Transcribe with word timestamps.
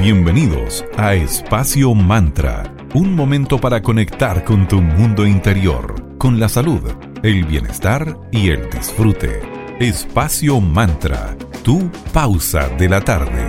Bienvenidos 0.00 0.82
a 0.96 1.12
Espacio 1.12 1.92
Mantra, 1.92 2.74
un 2.94 3.14
momento 3.14 3.60
para 3.60 3.82
conectar 3.82 4.44
con 4.44 4.66
tu 4.66 4.80
mundo 4.80 5.26
interior, 5.26 6.16
con 6.16 6.40
la 6.40 6.48
salud, 6.48 6.80
el 7.22 7.44
bienestar 7.44 8.16
y 8.32 8.48
el 8.48 8.70
disfrute. 8.70 9.42
Espacio 9.78 10.58
Mantra, 10.58 11.36
tu 11.62 11.90
pausa 12.14 12.70
de 12.78 12.88
la 12.88 13.02
tarde. 13.02 13.44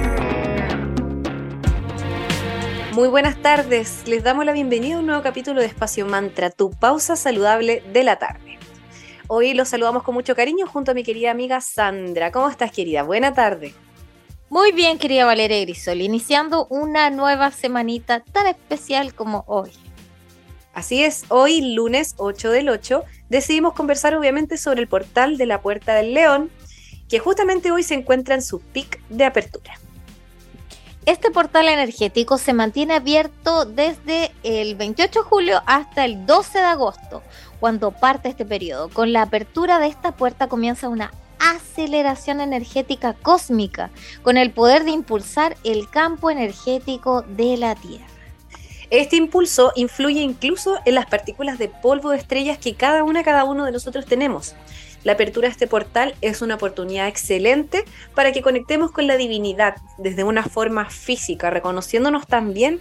Muy 2.96 3.08
buenas 3.08 3.42
tardes, 3.42 4.04
les 4.06 4.22
damos 4.22 4.44
la 4.44 4.52
bienvenida 4.52 4.98
a 4.98 5.00
un 5.00 5.06
nuevo 5.06 5.22
capítulo 5.22 5.62
de 5.62 5.68
Espacio 5.68 6.06
Mantra, 6.06 6.50
tu 6.50 6.72
pausa 6.72 7.16
saludable 7.16 7.82
de 7.94 8.04
la 8.04 8.18
tarde. 8.18 8.60
Hoy 9.30 9.54
los 9.54 9.70
saludamos 9.70 10.04
con 10.04 10.16
mucho 10.16 10.36
cariño 10.36 10.68
junto 10.68 10.92
a 10.92 10.96
mi 10.96 11.04
querida 11.04 11.32
amiga 11.32 11.62
Sandra. 11.62 12.34
¿Cómo 12.34 12.50
estás, 12.50 12.74
querida? 12.74 13.04
Buena 13.04 13.34
tarde. 13.34 13.74
Muy 14.52 14.74
bien, 14.74 14.98
querida 14.98 15.24
Valeria 15.24 15.62
Grisol, 15.62 16.02
iniciando 16.02 16.68
una 16.70 17.10
nueva 17.10 17.52
semanita 17.52 18.20
tan 18.20 18.48
especial 18.48 19.16
como 19.16 19.46
hoy. 19.48 19.72
Así 20.74 21.06
es, 21.06 21.24
hoy 21.30 21.74
lunes 21.74 22.16
8 22.18 22.50
del 22.50 22.68
8 22.68 23.06
decidimos 23.30 23.74
conversar 23.74 24.14
obviamente 24.14 24.58
sobre 24.58 24.82
el 24.82 24.90
portal 24.90 25.38
de 25.38 25.46
la 25.46 25.62
Puerta 25.62 25.96
del 25.96 26.14
León, 26.14 26.52
que 27.08 27.20
justamente 27.20 27.72
hoy 27.72 27.84
se 27.84 27.94
encuentra 27.94 28.36
en 28.36 28.42
su 28.42 28.60
pic 28.60 29.02
de 29.08 29.24
apertura. 29.24 29.80
Este 31.06 31.32
portal 31.32 31.70
energético 31.70 32.38
se 32.38 32.52
mantiene 32.52 32.96
abierto 32.96 33.64
desde 33.64 34.32
el 34.44 34.76
28 34.76 35.22
de 35.22 35.30
julio 35.30 35.64
hasta 35.66 36.04
el 36.04 36.26
12 36.26 36.58
de 36.58 36.66
agosto, 36.66 37.24
cuando 37.62 37.92
parte 37.92 38.28
este 38.28 38.44
periodo. 38.44 38.90
Con 38.90 39.14
la 39.14 39.22
apertura 39.22 39.80
de 39.80 39.88
esta 39.88 40.12
puerta 40.12 40.50
comienza 40.50 40.90
una 40.90 41.14
aceleración 41.42 42.42
energética 42.42 43.14
cósmica 43.14 43.90
con 44.22 44.38
el 44.38 44.52
poder 44.52 44.84
de 44.84 44.92
impulsar 44.92 45.58
el 45.64 45.90
campo 45.90 46.30
energético 46.30 47.24
de 47.24 47.58
la 47.58 47.76
Tierra. 47.76 48.06
Este 48.92 49.16
impulso 49.16 49.72
influye 49.76 50.20
incluso 50.20 50.78
en 50.86 50.96
las 50.96 51.06
partículas 51.06 51.58
de 51.58 51.70
polvo 51.70 52.12
de 52.12 52.18
estrellas 52.18 52.58
que 52.58 52.76
cada 52.76 53.04
una, 53.04 53.24
cada 53.24 53.46
uno 53.46 53.66
de 53.66 53.72
nosotros 53.72 54.06
tenemos. 54.06 54.54
La 55.04 55.14
apertura 55.14 55.48
de 55.48 55.54
este 55.54 55.66
portal 55.66 56.14
es 56.22 56.42
una 56.42 56.56
oportunidad 56.56 57.08
excelente 57.08 57.86
para 58.14 58.32
que 58.34 58.42
conectemos 58.42 58.92
con 58.92 59.08
la 59.08 59.18
divinidad 59.18 59.78
desde 59.98 60.24
una 60.24 60.44
forma 60.44 60.90
física, 60.90 61.50
reconociéndonos 61.50 62.28
también 62.28 62.80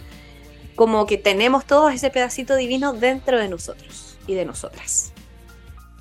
como 0.75 1.05
que 1.05 1.17
tenemos 1.17 1.65
todo 1.65 1.89
ese 1.89 2.09
pedacito 2.09 2.55
divino 2.55 2.93
dentro 2.93 3.39
de 3.39 3.47
nosotros 3.47 4.17
y 4.27 4.35
de 4.35 4.45
nosotras. 4.45 5.10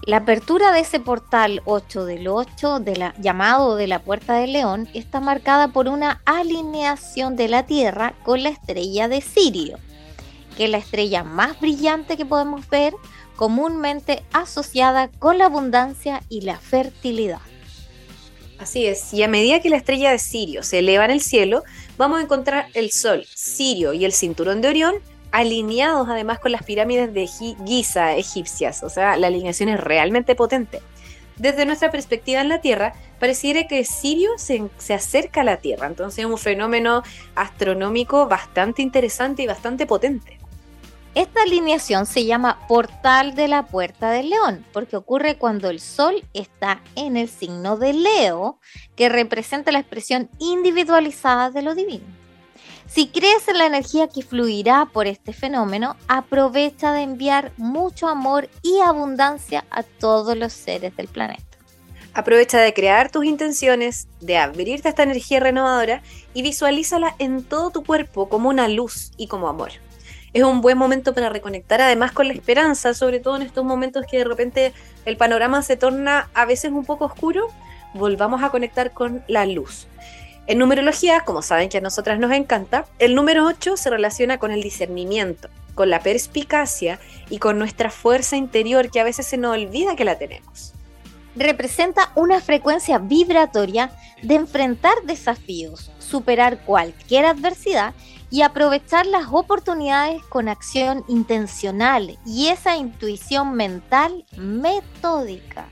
La 0.06 0.18
apertura 0.18 0.72
de 0.72 0.80
ese 0.80 0.98
portal 0.98 1.60
8 1.66 2.06
del 2.06 2.26
8, 2.26 2.80
de 2.80 2.96
la, 2.96 3.14
llamado 3.18 3.76
de 3.76 3.86
la 3.86 3.98
Puerta 3.98 4.34
del 4.34 4.54
León, 4.54 4.88
está 4.94 5.20
marcada 5.20 5.68
por 5.68 5.88
una 5.88 6.22
alineación 6.24 7.36
de 7.36 7.48
la 7.48 7.66
Tierra 7.66 8.14
con 8.22 8.42
la 8.42 8.48
estrella 8.48 9.08
de 9.08 9.20
Sirio, 9.20 9.78
que 10.56 10.64
es 10.64 10.70
la 10.70 10.78
estrella 10.78 11.22
más 11.22 11.60
brillante 11.60 12.16
que 12.16 12.24
podemos 12.24 12.66
ver, 12.70 12.94
comúnmente 13.36 14.22
asociada 14.32 15.08
con 15.18 15.36
la 15.36 15.46
abundancia 15.46 16.22
y 16.30 16.40
la 16.42 16.58
fertilidad. 16.58 17.40
Así 18.58 18.86
es, 18.86 19.12
y 19.12 19.22
a 19.22 19.28
medida 19.28 19.60
que 19.60 19.70
la 19.70 19.76
estrella 19.76 20.10
de 20.10 20.18
Sirio 20.18 20.62
se 20.62 20.78
eleva 20.78 21.04
en 21.04 21.10
el 21.10 21.20
cielo, 21.20 21.62
vamos 21.98 22.20
a 22.20 22.22
encontrar 22.22 22.68
el 22.72 22.90
Sol, 22.90 23.26
Sirio 23.34 23.92
y 23.92 24.06
el 24.06 24.12
cinturón 24.12 24.62
de 24.62 24.68
Orión 24.68 24.94
alineados 25.32 26.08
además 26.08 26.38
con 26.38 26.52
las 26.52 26.62
pirámides 26.62 27.12
de 27.12 27.26
Giza 27.26 28.16
egipcias, 28.16 28.82
o 28.82 28.88
sea, 28.88 29.16
la 29.16 29.28
alineación 29.28 29.68
es 29.68 29.80
realmente 29.80 30.34
potente. 30.34 30.80
Desde 31.36 31.64
nuestra 31.64 31.90
perspectiva 31.90 32.42
en 32.42 32.50
la 32.50 32.60
Tierra, 32.60 32.92
pareciera 33.18 33.66
que 33.66 33.84
Sirio 33.84 34.32
se, 34.36 34.68
se, 34.76 34.92
acerca 34.92 35.40
a 35.40 35.44
la 35.44 35.56
Tierra, 35.56 35.86
entonces 35.86 36.18
es 36.18 36.30
un 36.30 36.36
fenómeno 36.36 37.02
astronómico 37.34 38.28
bastante 38.28 38.82
interesante 38.82 39.42
y 39.42 39.46
bastante 39.46 39.86
potente. 39.86 40.38
Esta 41.14 41.42
alineación 41.42 42.06
se 42.06 42.24
llama 42.24 42.60
Portal 42.68 43.34
de 43.34 43.48
la 43.48 43.66
Puerta 43.66 44.10
del 44.10 44.30
León, 44.30 44.64
porque 44.72 44.96
ocurre 44.96 45.38
cuando 45.38 45.68
el 45.68 45.80
Sol 45.80 46.22
está 46.34 46.82
en 46.94 47.16
el 47.16 47.28
signo 47.28 47.76
de 47.76 47.94
Leo, 47.94 48.60
que 48.94 49.08
representa 49.08 49.72
la 49.72 49.80
expresión 49.80 50.30
individualizada 50.38 51.50
de 51.50 51.62
lo 51.62 51.74
divino. 51.74 52.19
Si 52.92 53.06
crees 53.06 53.46
en 53.46 53.58
la 53.58 53.66
energía 53.66 54.08
que 54.08 54.22
fluirá 54.22 54.84
por 54.92 55.06
este 55.06 55.32
fenómeno, 55.32 55.94
aprovecha 56.08 56.92
de 56.92 57.02
enviar 57.02 57.52
mucho 57.56 58.08
amor 58.08 58.50
y 58.62 58.80
abundancia 58.80 59.64
a 59.70 59.84
todos 59.84 60.36
los 60.36 60.52
seres 60.52 60.96
del 60.96 61.06
planeta. 61.06 61.44
Aprovecha 62.14 62.58
de 62.58 62.74
crear 62.74 63.08
tus 63.08 63.24
intenciones, 63.24 64.08
de 64.20 64.38
abrirte 64.38 64.88
a 64.88 64.90
esta 64.90 65.04
energía 65.04 65.38
renovadora 65.38 66.02
y 66.34 66.42
visualízala 66.42 67.14
en 67.20 67.44
todo 67.44 67.70
tu 67.70 67.84
cuerpo 67.84 68.28
como 68.28 68.48
una 68.48 68.66
luz 68.66 69.12
y 69.16 69.28
como 69.28 69.46
amor. 69.48 69.70
Es 70.32 70.42
un 70.42 70.60
buen 70.60 70.76
momento 70.76 71.14
para 71.14 71.28
reconectar 71.28 71.80
además 71.80 72.10
con 72.10 72.26
la 72.26 72.34
esperanza, 72.34 72.92
sobre 72.94 73.20
todo 73.20 73.36
en 73.36 73.42
estos 73.42 73.64
momentos 73.64 74.04
que 74.10 74.18
de 74.18 74.24
repente 74.24 74.72
el 75.04 75.16
panorama 75.16 75.62
se 75.62 75.76
torna 75.76 76.28
a 76.34 76.44
veces 76.44 76.72
un 76.72 76.84
poco 76.84 77.04
oscuro, 77.04 77.46
volvamos 77.94 78.42
a 78.42 78.50
conectar 78.50 78.92
con 78.92 79.22
la 79.28 79.46
luz. 79.46 79.86
En 80.50 80.58
numerología, 80.58 81.20
como 81.20 81.42
saben 81.42 81.68
que 81.68 81.78
a 81.78 81.80
nosotras 81.80 82.18
nos 82.18 82.32
encanta, 82.32 82.84
el 82.98 83.14
número 83.14 83.46
8 83.46 83.76
se 83.76 83.88
relaciona 83.88 84.38
con 84.38 84.50
el 84.50 84.64
discernimiento, 84.64 85.48
con 85.76 85.90
la 85.90 86.00
perspicacia 86.00 86.98
y 87.28 87.38
con 87.38 87.56
nuestra 87.56 87.88
fuerza 87.88 88.36
interior 88.36 88.90
que 88.90 88.98
a 88.98 89.04
veces 89.04 89.28
se 89.28 89.36
nos 89.36 89.54
olvida 89.54 89.94
que 89.94 90.04
la 90.04 90.18
tenemos. 90.18 90.72
Representa 91.36 92.10
una 92.16 92.40
frecuencia 92.40 92.98
vibratoria 92.98 93.92
de 94.24 94.34
enfrentar 94.34 94.94
desafíos, 95.04 95.92
superar 96.00 96.64
cualquier 96.64 97.26
adversidad 97.26 97.94
y 98.28 98.42
aprovechar 98.42 99.06
las 99.06 99.28
oportunidades 99.30 100.20
con 100.30 100.48
acción 100.48 101.04
intencional 101.06 102.18
y 102.26 102.48
esa 102.48 102.74
intuición 102.76 103.54
mental 103.54 104.24
metódica. 104.36 105.68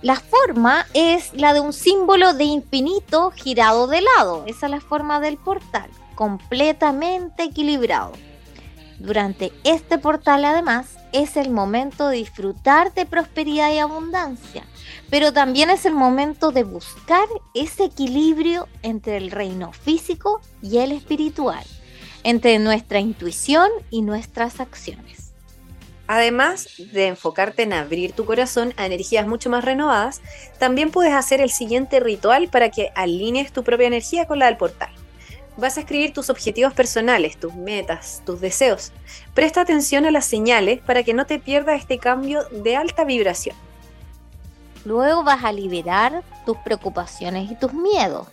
La 0.00 0.14
forma 0.14 0.86
es 0.94 1.34
la 1.34 1.52
de 1.52 1.60
un 1.60 1.72
símbolo 1.72 2.32
de 2.32 2.44
infinito 2.44 3.32
girado 3.32 3.88
de 3.88 4.00
lado. 4.00 4.44
Esa 4.46 4.66
es 4.66 4.70
la 4.70 4.80
forma 4.80 5.18
del 5.18 5.38
portal, 5.38 5.90
completamente 6.14 7.42
equilibrado. 7.42 8.12
Durante 9.00 9.52
este 9.64 9.98
portal 9.98 10.44
además 10.44 10.86
es 11.12 11.36
el 11.36 11.50
momento 11.50 12.08
de 12.08 12.18
disfrutar 12.18 12.94
de 12.94 13.06
prosperidad 13.06 13.72
y 13.72 13.78
abundancia, 13.78 14.64
pero 15.10 15.32
también 15.32 15.68
es 15.68 15.84
el 15.84 15.94
momento 15.94 16.52
de 16.52 16.62
buscar 16.62 17.26
ese 17.54 17.84
equilibrio 17.84 18.68
entre 18.82 19.16
el 19.16 19.32
reino 19.32 19.72
físico 19.72 20.40
y 20.62 20.78
el 20.78 20.92
espiritual, 20.92 21.64
entre 22.22 22.60
nuestra 22.60 23.00
intuición 23.00 23.68
y 23.90 24.02
nuestras 24.02 24.60
acciones. 24.60 25.17
Además 26.08 26.68
de 26.90 27.06
enfocarte 27.06 27.62
en 27.64 27.74
abrir 27.74 28.12
tu 28.12 28.24
corazón 28.24 28.72
a 28.78 28.86
energías 28.86 29.26
mucho 29.26 29.50
más 29.50 29.62
renovadas, 29.62 30.22
también 30.58 30.90
puedes 30.90 31.12
hacer 31.12 31.42
el 31.42 31.50
siguiente 31.50 32.00
ritual 32.00 32.48
para 32.48 32.70
que 32.70 32.90
alinees 32.94 33.52
tu 33.52 33.62
propia 33.62 33.88
energía 33.88 34.26
con 34.26 34.38
la 34.38 34.46
del 34.46 34.56
portal. 34.56 34.88
Vas 35.58 35.76
a 35.76 35.80
escribir 35.80 36.14
tus 36.14 36.30
objetivos 36.30 36.72
personales, 36.72 37.36
tus 37.36 37.54
metas, 37.54 38.22
tus 38.24 38.40
deseos. 38.40 38.90
Presta 39.34 39.60
atención 39.60 40.06
a 40.06 40.10
las 40.10 40.24
señales 40.24 40.80
para 40.80 41.02
que 41.02 41.12
no 41.12 41.26
te 41.26 41.38
pierdas 41.38 41.78
este 41.78 41.98
cambio 41.98 42.42
de 42.50 42.74
alta 42.74 43.04
vibración. 43.04 43.56
Luego 44.86 45.24
vas 45.24 45.44
a 45.44 45.52
liberar 45.52 46.22
tus 46.46 46.56
preocupaciones 46.58 47.50
y 47.50 47.54
tus 47.54 47.74
miedos. 47.74 48.28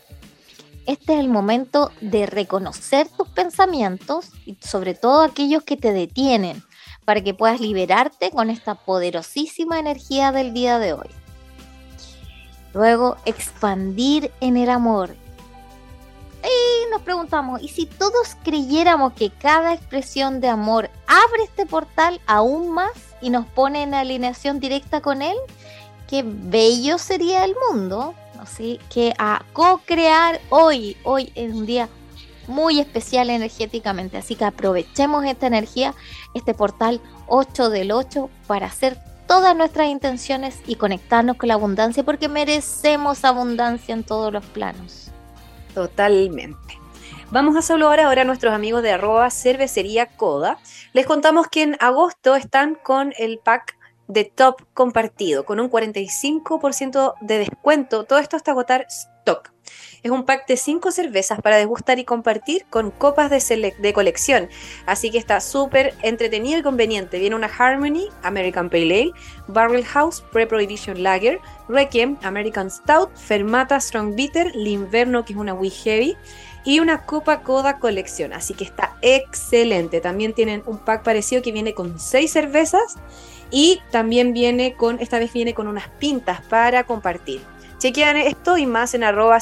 Este 0.85 1.15
es 1.15 1.19
el 1.19 1.27
momento 1.27 1.91
de 1.99 2.25
reconocer 2.25 3.09
tus 3.09 3.27
pensamientos 3.27 4.29
y 4.45 4.55
sobre 4.61 4.93
todo 4.93 5.23
aquellos 5.23 5.63
que 5.63 5.75
te 5.75 5.91
detienen 5.91 6.63
para 7.05 7.21
que 7.21 7.33
puedas 7.33 7.61
liberarte 7.61 8.31
con 8.31 8.49
esta 8.49 8.75
poderosísima 8.75 9.79
energía 9.79 10.31
del 10.31 10.53
día 10.53 10.79
de 10.79 10.93
hoy. 10.93 11.09
Luego, 12.73 13.15
expandir 13.25 14.31
en 14.41 14.57
el 14.57 14.69
amor. 14.69 15.15
Y 16.43 16.91
nos 16.91 17.01
preguntamos, 17.03 17.61
¿y 17.61 17.69
si 17.69 17.85
todos 17.85 18.35
creyéramos 18.43 19.13
que 19.13 19.29
cada 19.29 19.73
expresión 19.73 20.41
de 20.41 20.49
amor 20.49 20.89
abre 21.07 21.43
este 21.43 21.65
portal 21.65 22.19
aún 22.27 22.71
más 22.71 22.91
y 23.21 23.29
nos 23.29 23.45
pone 23.47 23.83
en 23.83 23.93
alineación 23.93 24.59
directa 24.59 25.01
con 25.01 25.21
él? 25.21 25.37
Qué 26.07 26.23
bello 26.25 26.97
sería 26.97 27.45
el 27.45 27.55
mundo, 27.69 28.13
así 28.39 28.79
que 28.89 29.13
a 29.17 29.43
co-crear 29.53 30.39
hoy, 30.49 30.97
hoy 31.03 31.31
es 31.33 31.51
un 31.53 31.65
día 31.65 31.89
muy 32.47 32.79
especial 32.79 33.29
energéticamente. 33.29 34.17
Así 34.17 34.35
que 34.35 34.45
aprovechemos 34.45 35.25
esta 35.25 35.47
energía, 35.47 35.93
este 36.33 36.53
portal 36.53 37.01
8 37.27 37.69
del 37.69 37.91
8, 37.91 38.29
para 38.47 38.67
hacer 38.67 38.97
todas 39.27 39.55
nuestras 39.55 39.87
intenciones 39.87 40.59
y 40.67 40.75
conectarnos 40.75 41.37
con 41.37 41.47
la 41.47 41.55
abundancia, 41.55 42.03
porque 42.03 42.29
merecemos 42.29 43.25
abundancia 43.25 43.93
en 43.93 44.03
todos 44.03 44.31
los 44.31 44.45
planos. 44.45 45.11
Totalmente. 45.73 46.79
Vamos 47.31 47.55
a 47.55 47.61
saludar 47.61 47.99
ahora 47.99 48.21
a 48.21 48.25
nuestros 48.25 48.53
amigos 48.53 48.83
de 48.83 48.91
arroba 48.91 49.29
cervecería 49.31 50.05
Coda. 50.05 50.59
Les 50.93 51.05
contamos 51.05 51.47
que 51.47 51.63
en 51.63 51.75
agosto 51.79 52.35
están 52.35 52.75
con 52.75 53.13
el 53.17 53.39
pack 53.39 53.75
de 54.07 54.25
top 54.25 54.61
compartido, 54.73 55.45
con 55.45 55.59
un 55.59 55.69
45% 55.69 57.15
de 57.21 57.39
descuento. 57.39 58.03
Todo 58.03 58.19
esto 58.19 58.37
hasta 58.37 58.51
agotar 58.51 58.85
stock. 58.89 59.54
Es 60.05 60.11
un 60.11 60.23
pack 60.23 60.45
de 60.45 60.55
5 60.55 60.91
cervezas 60.91 61.41
para 61.41 61.57
degustar 61.57 61.97
y 61.97 62.03
compartir 62.03 62.67
con 62.69 62.91
copas 62.91 63.31
de, 63.31 63.73
de 63.79 63.93
colección. 63.93 64.49
Así 64.85 65.09
que 65.09 65.17
está 65.17 65.41
súper 65.41 65.95
entretenido 66.03 66.59
y 66.59 66.61
conveniente. 66.61 67.17
Viene 67.17 67.35
una 67.35 67.47
Harmony, 67.47 68.09
American 68.21 68.69
Pale 68.69 68.83
Ale, 68.83 69.11
Barrel 69.47 69.83
House, 69.83 70.23
Pre-Prohibition 70.31 71.01
Lager, 71.01 71.39
Requiem, 71.67 72.17
American 72.21 72.69
Stout, 72.69 73.15
Fermata 73.15 73.79
Strong 73.79 74.13
Bitter, 74.13 74.55
L'Inverno, 74.55 75.25
que 75.25 75.33
es 75.33 75.39
una 75.39 75.55
Wee 75.55 75.71
Heavy, 75.71 76.15
y 76.65 76.81
una 76.81 77.03
Copa 77.07 77.41
Coda 77.41 77.79
Colección. 77.79 78.31
Así 78.31 78.53
que 78.53 78.63
está 78.63 78.97
excelente. 79.01 80.01
También 80.01 80.33
tienen 80.33 80.61
un 80.67 80.77
pack 80.77 81.01
parecido 81.03 81.41
que 81.41 81.51
viene 81.51 81.73
con 81.73 81.99
6 81.99 82.31
cervezas 82.31 82.97
y 83.49 83.81
también 83.89 84.33
viene 84.33 84.75
con, 84.75 84.99
esta 84.99 85.17
vez 85.17 85.33
viene 85.33 85.55
con 85.55 85.67
unas 85.67 85.89
pintas 85.89 86.41
para 86.41 86.83
compartir. 86.83 87.54
Chequean 87.85 88.17
esto 88.17 88.57
y 88.57 88.65
más 88.65 88.95
en 88.95 89.03
arroba 89.03 89.37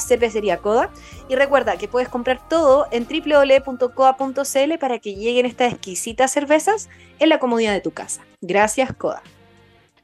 coda 0.60 0.90
Y 1.30 1.34
recuerda 1.34 1.78
que 1.78 1.88
puedes 1.88 2.10
comprar 2.10 2.46
todo 2.46 2.86
en 2.90 3.06
www.coa.cl 3.08 4.78
para 4.78 4.98
que 4.98 5.14
lleguen 5.14 5.46
estas 5.46 5.72
exquisitas 5.72 6.30
cervezas 6.30 6.90
en 7.20 7.30
la 7.30 7.38
comodidad 7.38 7.72
de 7.72 7.80
tu 7.80 7.92
casa. 7.92 8.20
Gracias, 8.42 8.92
Coda. 8.92 9.22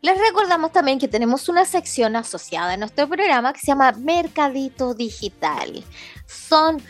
Les 0.00 0.18
recordamos 0.18 0.72
también 0.72 0.98
que 0.98 1.06
tenemos 1.06 1.50
una 1.50 1.66
sección 1.66 2.16
asociada 2.16 2.72
a 2.72 2.76
nuestro 2.78 3.06
programa 3.06 3.52
que 3.52 3.60
se 3.60 3.66
llama 3.66 3.92
Mercadito 3.92 4.94
Digital. 4.94 5.84
Son 6.24 6.82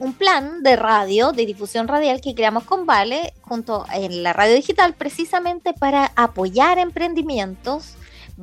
un, 0.00 0.14
plan 0.14 0.64
de 0.64 0.74
radio, 0.74 1.30
de 1.30 1.46
difusión 1.46 1.86
radial 1.86 2.20
que 2.20 2.34
creamos 2.34 2.64
con 2.64 2.84
Vale 2.84 3.32
junto 3.42 3.86
en 3.94 4.24
la 4.24 4.32
radio 4.32 4.56
digital 4.56 4.94
precisamente 4.94 5.72
para 5.72 6.10
apoyar 6.16 6.80
emprendimientos. 6.80 7.94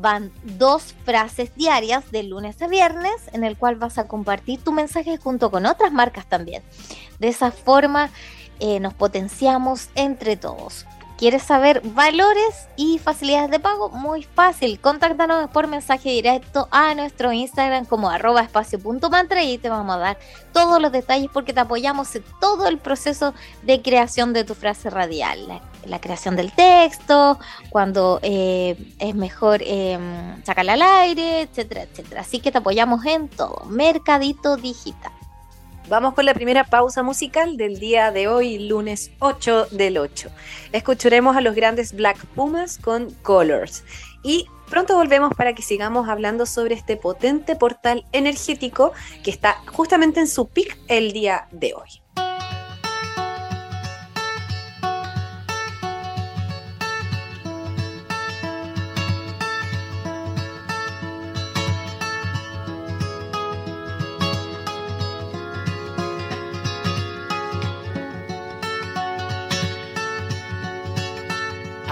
Van 0.01 0.31
dos 0.43 0.95
frases 1.05 1.53
diarias 1.55 2.11
de 2.11 2.23
lunes 2.23 2.61
a 2.61 2.67
viernes 2.67 3.15
en 3.33 3.43
el 3.43 3.57
cual 3.57 3.75
vas 3.75 3.97
a 3.97 4.07
compartir 4.07 4.63
tu 4.63 4.71
mensaje 4.71 5.17
junto 5.17 5.51
con 5.51 5.65
otras 5.65 5.91
marcas 5.91 6.25
también. 6.27 6.63
De 7.19 7.27
esa 7.27 7.51
forma 7.51 8.09
eh, 8.59 8.79
nos 8.79 8.93
potenciamos 8.93 9.89
entre 9.95 10.37
todos. 10.37 10.85
¿Quieres 11.19 11.43
saber 11.43 11.81
valores 11.83 12.69
y 12.77 12.97
facilidades 12.97 13.51
de 13.51 13.59
pago? 13.59 13.89
Muy 13.89 14.23
fácil. 14.23 14.79
Contáctanos 14.79 15.49
por 15.49 15.67
mensaje 15.67 16.11
directo 16.11 16.69
a 16.71 16.95
nuestro 16.95 17.33
Instagram 17.33 17.83
como 17.83 18.09
arroba 18.09 18.39
espacio.mantra 18.39 19.43
y 19.43 19.57
te 19.57 19.67
vamos 19.67 19.97
a 19.97 19.99
dar 19.99 20.19
todos 20.53 20.81
los 20.81 20.93
detalles 20.93 21.29
porque 21.33 21.51
te 21.51 21.59
apoyamos 21.59 22.15
en 22.15 22.23
todo 22.39 22.69
el 22.69 22.77
proceso 22.77 23.33
de 23.63 23.81
creación 23.81 24.31
de 24.31 24.45
tu 24.45 24.55
frase 24.55 24.89
radial. 24.89 25.61
La, 25.85 25.99
creación 25.99 26.35
del 26.35 26.51
texto, 26.51 27.39
cuando 27.69 28.19
eh, 28.21 28.75
es 28.99 29.15
mejor 29.15 29.61
em, 29.63 30.43
sacarla 30.43 30.73
al 30.73 30.81
aire, 30.81 31.41
etcétera, 31.41 31.83
etcétera. 31.83 32.21
Así 32.21 32.39
que 32.39 32.51
te 32.51 32.57
apoyamos 32.57 33.05
en 33.05 33.27
todo. 33.27 33.65
Mercadito 33.65 34.57
Digital. 34.57 35.11
Vamos 35.89 36.13
con 36.13 36.23
la 36.25 36.35
primera 36.35 36.65
pausa 36.65 37.01
musical 37.01 37.57
del 37.57 37.79
día 37.79 38.11
de 38.11 38.27
hoy, 38.27 38.59
lunes 38.59 39.09
8 39.17 39.69
del 39.71 39.97
8. 39.97 40.29
Escucharemos 40.71 41.35
a 41.35 41.41
los 41.41 41.55
grandes 41.55 41.93
Black 41.93 42.23
Pumas 42.35 42.77
con 42.77 43.09
Colors. 43.23 43.83
Y 44.21 44.45
pronto 44.69 44.95
volvemos 44.95 45.33
para 45.35 45.55
que 45.55 45.63
sigamos 45.63 46.07
hablando 46.07 46.45
sobre 46.45 46.75
este 46.75 46.95
potente 46.95 47.55
portal 47.55 48.05
energético 48.11 48.93
que 49.23 49.31
está 49.31 49.55
justamente 49.65 50.19
en 50.19 50.27
su 50.27 50.47
pic 50.47 50.77
el 50.89 51.11
día 51.11 51.47
de 51.51 51.73
hoy. 51.73 52.28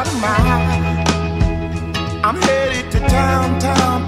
out 0.00 0.06
of 0.06 0.20
mind. 0.20 1.08
I'm 2.24 2.36
headed 2.40 2.90
to 2.92 3.00
town, 3.00 3.58
town, 3.60 4.06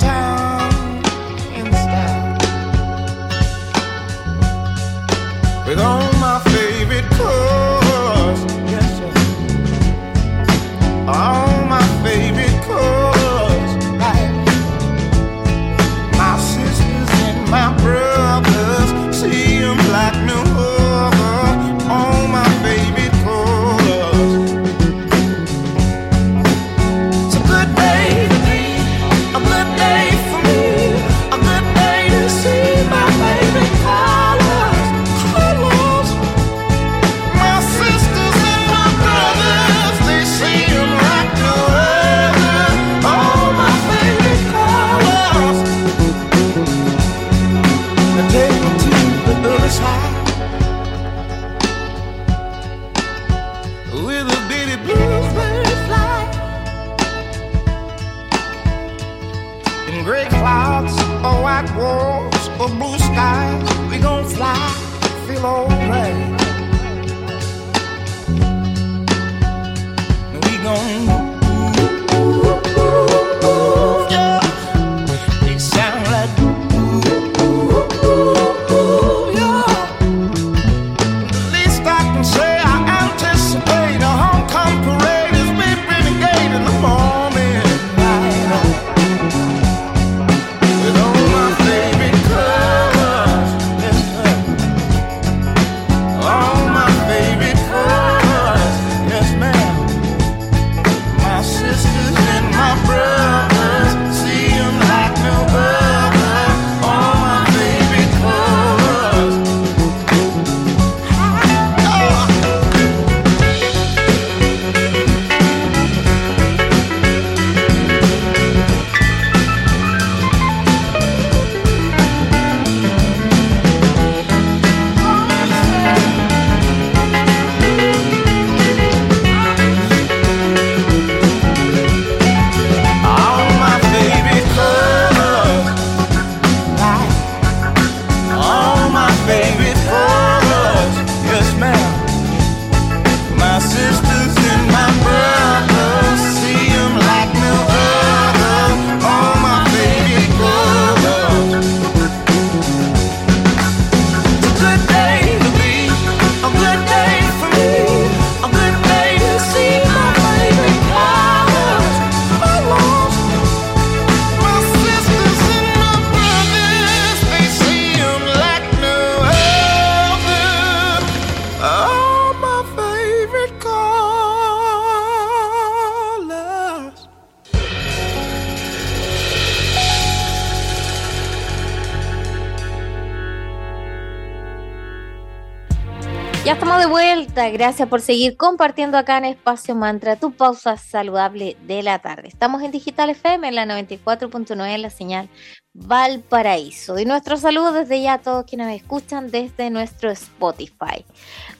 Ya 186.44 186.54
estamos 186.54 186.80
de 186.80 186.86
vuelta. 186.86 187.48
Gracias 187.50 187.88
por 187.88 188.00
seguir 188.00 188.36
compartiendo 188.36 188.98
acá 188.98 189.18
en 189.18 189.26
Espacio 189.26 189.76
Mantra, 189.76 190.16
tu 190.16 190.32
pausa 190.32 190.76
saludable 190.76 191.56
de 191.68 191.84
la 191.84 192.00
tarde. 192.00 192.26
Estamos 192.26 192.62
en 192.64 192.72
Digital 192.72 193.10
FM 193.10 193.46
en 193.46 193.54
la 193.54 193.64
94.9 193.64 194.74
en 194.74 194.82
la 194.82 194.90
señal 194.90 195.28
Valparaíso. 195.72 196.98
Y 196.98 197.04
nuestro 197.04 197.36
saludo 197.36 197.72
desde 197.72 198.02
ya 198.02 198.14
a 198.14 198.18
todos 198.18 198.44
quienes 198.44 198.74
escuchan 198.74 199.30
desde 199.30 199.70
nuestro 199.70 200.10
Spotify. 200.10 201.04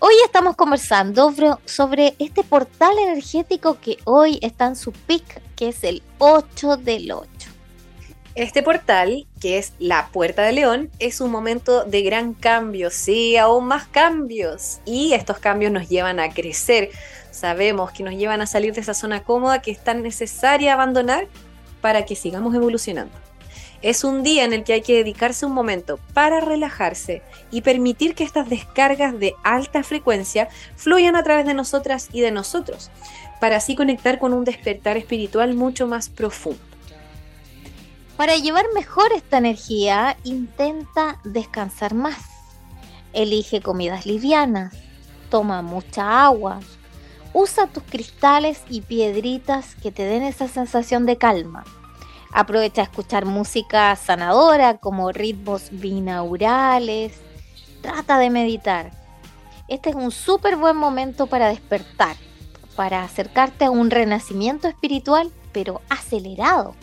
Hoy 0.00 0.14
estamos 0.24 0.56
conversando 0.56 1.32
sobre 1.64 2.16
este 2.18 2.42
portal 2.42 2.98
energético 2.98 3.78
que 3.78 3.98
hoy 4.02 4.40
está 4.42 4.66
en 4.66 4.74
su 4.74 4.90
pic, 4.90 5.40
que 5.54 5.68
es 5.68 5.84
el 5.84 6.02
8 6.18 6.78
del 6.78 7.12
8. 7.12 7.31
Este 8.34 8.62
portal, 8.62 9.26
que 9.42 9.58
es 9.58 9.74
la 9.78 10.08
Puerta 10.08 10.40
de 10.42 10.52
León, 10.52 10.90
es 10.98 11.20
un 11.20 11.30
momento 11.30 11.84
de 11.84 12.00
gran 12.00 12.32
cambio, 12.32 12.88
sí, 12.88 13.36
aún 13.36 13.66
más 13.66 13.86
cambios. 13.86 14.80
Y 14.86 15.12
estos 15.12 15.38
cambios 15.38 15.70
nos 15.70 15.90
llevan 15.90 16.18
a 16.18 16.30
crecer. 16.30 16.88
Sabemos 17.30 17.92
que 17.92 18.02
nos 18.02 18.14
llevan 18.14 18.40
a 18.40 18.46
salir 18.46 18.72
de 18.72 18.80
esa 18.80 18.94
zona 18.94 19.22
cómoda 19.22 19.60
que 19.60 19.70
es 19.70 19.84
tan 19.84 20.02
necesaria 20.02 20.72
abandonar 20.72 21.28
para 21.82 22.06
que 22.06 22.16
sigamos 22.16 22.54
evolucionando. 22.54 23.12
Es 23.82 24.02
un 24.02 24.22
día 24.22 24.44
en 24.44 24.54
el 24.54 24.64
que 24.64 24.72
hay 24.72 24.82
que 24.82 24.96
dedicarse 24.96 25.44
un 25.44 25.52
momento 25.52 25.98
para 26.14 26.40
relajarse 26.40 27.20
y 27.50 27.60
permitir 27.60 28.14
que 28.14 28.24
estas 28.24 28.48
descargas 28.48 29.18
de 29.18 29.34
alta 29.42 29.82
frecuencia 29.82 30.48
fluyan 30.76 31.16
a 31.16 31.22
través 31.22 31.44
de 31.44 31.52
nosotras 31.52 32.08
y 32.12 32.22
de 32.22 32.30
nosotros, 32.30 32.90
para 33.40 33.56
así 33.56 33.74
conectar 33.74 34.18
con 34.18 34.32
un 34.32 34.44
despertar 34.44 34.96
espiritual 34.96 35.54
mucho 35.54 35.86
más 35.86 36.08
profundo. 36.08 36.71
Para 38.22 38.36
llevar 38.36 38.66
mejor 38.72 39.12
esta 39.12 39.38
energía, 39.38 40.16
intenta 40.22 41.18
descansar 41.24 41.92
más. 41.92 42.20
Elige 43.12 43.60
comidas 43.60 44.06
livianas, 44.06 44.76
toma 45.28 45.60
mucha 45.60 46.24
agua, 46.24 46.60
usa 47.32 47.66
tus 47.66 47.82
cristales 47.82 48.62
y 48.68 48.82
piedritas 48.82 49.74
que 49.74 49.90
te 49.90 50.04
den 50.04 50.22
esa 50.22 50.46
sensación 50.46 51.04
de 51.04 51.18
calma. 51.18 51.64
Aprovecha 52.30 52.82
a 52.82 52.84
escuchar 52.84 53.24
música 53.24 53.96
sanadora 53.96 54.78
como 54.78 55.10
ritmos 55.10 55.70
binaurales. 55.72 57.14
Trata 57.80 58.18
de 58.18 58.30
meditar. 58.30 58.92
Este 59.66 59.90
es 59.90 59.96
un 59.96 60.12
súper 60.12 60.54
buen 60.54 60.76
momento 60.76 61.26
para 61.26 61.48
despertar, 61.48 62.14
para 62.76 63.02
acercarte 63.02 63.64
a 63.64 63.72
un 63.72 63.90
renacimiento 63.90 64.68
espiritual, 64.68 65.32
pero 65.50 65.80
acelerado. 65.88 66.76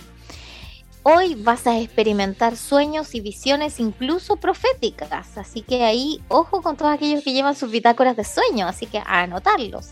Hoy 1.11 1.33
vas 1.33 1.65
a 1.65 1.79
experimentar 1.79 2.55
sueños 2.55 3.15
y 3.15 3.21
visiones 3.21 3.79
incluso 3.79 4.35
proféticas, 4.35 5.39
así 5.39 5.63
que 5.63 5.83
ahí 5.83 6.21
ojo 6.27 6.61
con 6.61 6.77
todos 6.77 6.93
aquellos 6.93 7.23
que 7.23 7.33
llevan 7.33 7.55
sus 7.55 7.71
bitácoras 7.71 8.15
de 8.15 8.23
sueño, 8.23 8.67
así 8.67 8.85
que 8.85 8.99
a 8.99 9.21
anotarlos. 9.21 9.87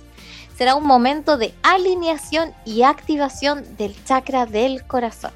Será 0.55 0.75
un 0.75 0.85
momento 0.85 1.39
de 1.39 1.55
alineación 1.63 2.53
y 2.65 2.83
activación 2.83 3.65
del 3.77 3.95
chakra 4.05 4.45
del 4.45 4.85
corazón. 4.85 5.31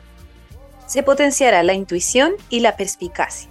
Se 0.85 1.01
potenciará 1.01 1.63
la 1.63 1.73
intuición 1.73 2.33
y 2.51 2.59
la 2.59 2.77
perspicacia. 2.77 3.49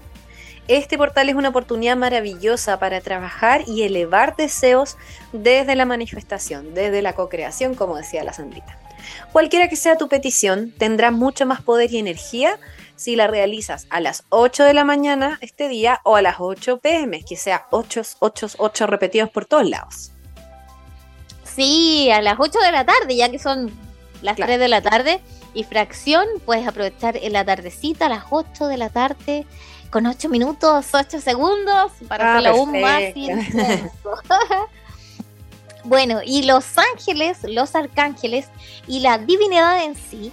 Este 0.68 0.96
portal 0.96 1.30
es 1.30 1.34
una 1.34 1.48
oportunidad 1.48 1.96
maravillosa 1.96 2.78
para 2.78 3.00
trabajar 3.00 3.64
y 3.66 3.82
elevar 3.82 4.36
deseos 4.36 4.96
desde 5.32 5.74
la 5.74 5.84
manifestación, 5.84 6.74
desde 6.74 7.02
la 7.02 7.14
co-creación, 7.14 7.74
como 7.74 7.96
decía 7.96 8.22
la 8.22 8.32
Sandrita. 8.32 8.78
Cualquiera 9.32 9.68
que 9.68 9.76
sea 9.76 9.96
tu 9.96 10.08
petición, 10.08 10.72
tendrá 10.76 11.10
mucho 11.10 11.46
más 11.46 11.62
poder 11.62 11.92
y 11.92 11.98
energía 11.98 12.58
si 12.96 13.16
la 13.16 13.26
realizas 13.26 13.86
a 13.88 14.00
las 14.00 14.24
8 14.28 14.64
de 14.64 14.74
la 14.74 14.84
mañana 14.84 15.38
este 15.40 15.68
día 15.68 16.00
o 16.04 16.16
a 16.16 16.22
las 16.22 16.36
8 16.38 16.80
pm, 16.80 17.24
que 17.24 17.36
sea 17.36 17.66
8, 17.70 18.02
8, 18.18 18.48
8 18.58 18.86
repetidos 18.86 19.30
por 19.30 19.46
todos 19.46 19.68
lados. 19.68 20.12
Sí, 21.44 22.10
a 22.10 22.20
las 22.20 22.36
8 22.38 22.58
de 22.58 22.72
la 22.72 22.84
tarde, 22.84 23.16
ya 23.16 23.30
que 23.30 23.38
son 23.38 23.72
las 24.22 24.36
3 24.36 24.58
de 24.58 24.68
la 24.68 24.82
tarde. 24.82 25.20
Y 25.54 25.64
fracción, 25.64 26.26
puedes 26.44 26.66
aprovechar 26.68 27.16
en 27.16 27.32
la 27.32 27.44
tardecita 27.44 28.06
a 28.06 28.08
las 28.10 28.24
8 28.30 28.66
de 28.68 28.76
la 28.76 28.90
tarde 28.90 29.46
con 29.90 30.06
8 30.06 30.28
minutos, 30.28 30.86
8 30.92 31.20
segundos 31.20 31.92
para 32.06 32.34
ah, 32.34 32.38
hacerlo 32.38 32.58
aún 32.58 32.80
más 32.80 33.02
intenso. 33.14 33.58
Bueno, 35.84 36.20
y 36.24 36.42
los 36.42 36.66
ángeles, 36.76 37.38
los 37.44 37.74
arcángeles 37.74 38.48
y 38.86 39.00
la 39.00 39.18
divinidad 39.18 39.84
en 39.84 39.94
sí 39.94 40.30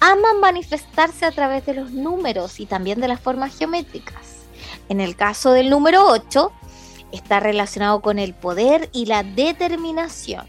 aman 0.00 0.40
manifestarse 0.40 1.26
a 1.26 1.30
través 1.30 1.64
de 1.66 1.74
los 1.74 1.92
números 1.92 2.58
y 2.58 2.66
también 2.66 3.00
de 3.00 3.08
las 3.08 3.20
formas 3.20 3.56
geométricas. 3.56 4.46
En 4.88 5.00
el 5.00 5.14
caso 5.14 5.52
del 5.52 5.70
número 5.70 6.06
8, 6.08 6.52
está 7.12 7.38
relacionado 7.38 8.00
con 8.00 8.18
el 8.18 8.34
poder 8.34 8.88
y 8.92 9.06
la 9.06 9.22
determinación. 9.22 10.46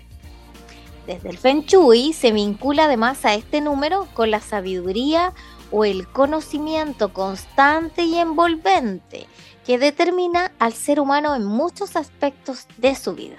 Desde 1.05 1.29
el 1.29 1.37
Feng 1.37 1.65
Shui 1.65 2.13
se 2.13 2.31
vincula 2.31 2.85
además 2.85 3.25
a 3.25 3.33
este 3.35 3.61
número 3.61 4.07
con 4.13 4.31
la 4.31 4.39
sabiduría 4.39 5.33
o 5.71 5.85
el 5.85 6.07
conocimiento 6.07 7.13
constante 7.13 8.03
y 8.03 8.17
envolvente 8.17 9.27
que 9.65 9.77
determina 9.77 10.51
al 10.59 10.73
ser 10.73 10.99
humano 10.99 11.35
en 11.35 11.43
muchos 11.43 11.95
aspectos 11.95 12.67
de 12.77 12.95
su 12.95 13.13
vida 13.13 13.37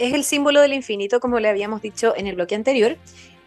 es 0.00 0.14
el 0.14 0.24
símbolo 0.24 0.62
del 0.62 0.72
infinito, 0.72 1.20
como 1.20 1.38
le 1.40 1.48
habíamos 1.48 1.82
dicho 1.82 2.14
en 2.16 2.26
el 2.26 2.34
bloque 2.34 2.54
anterior, 2.54 2.96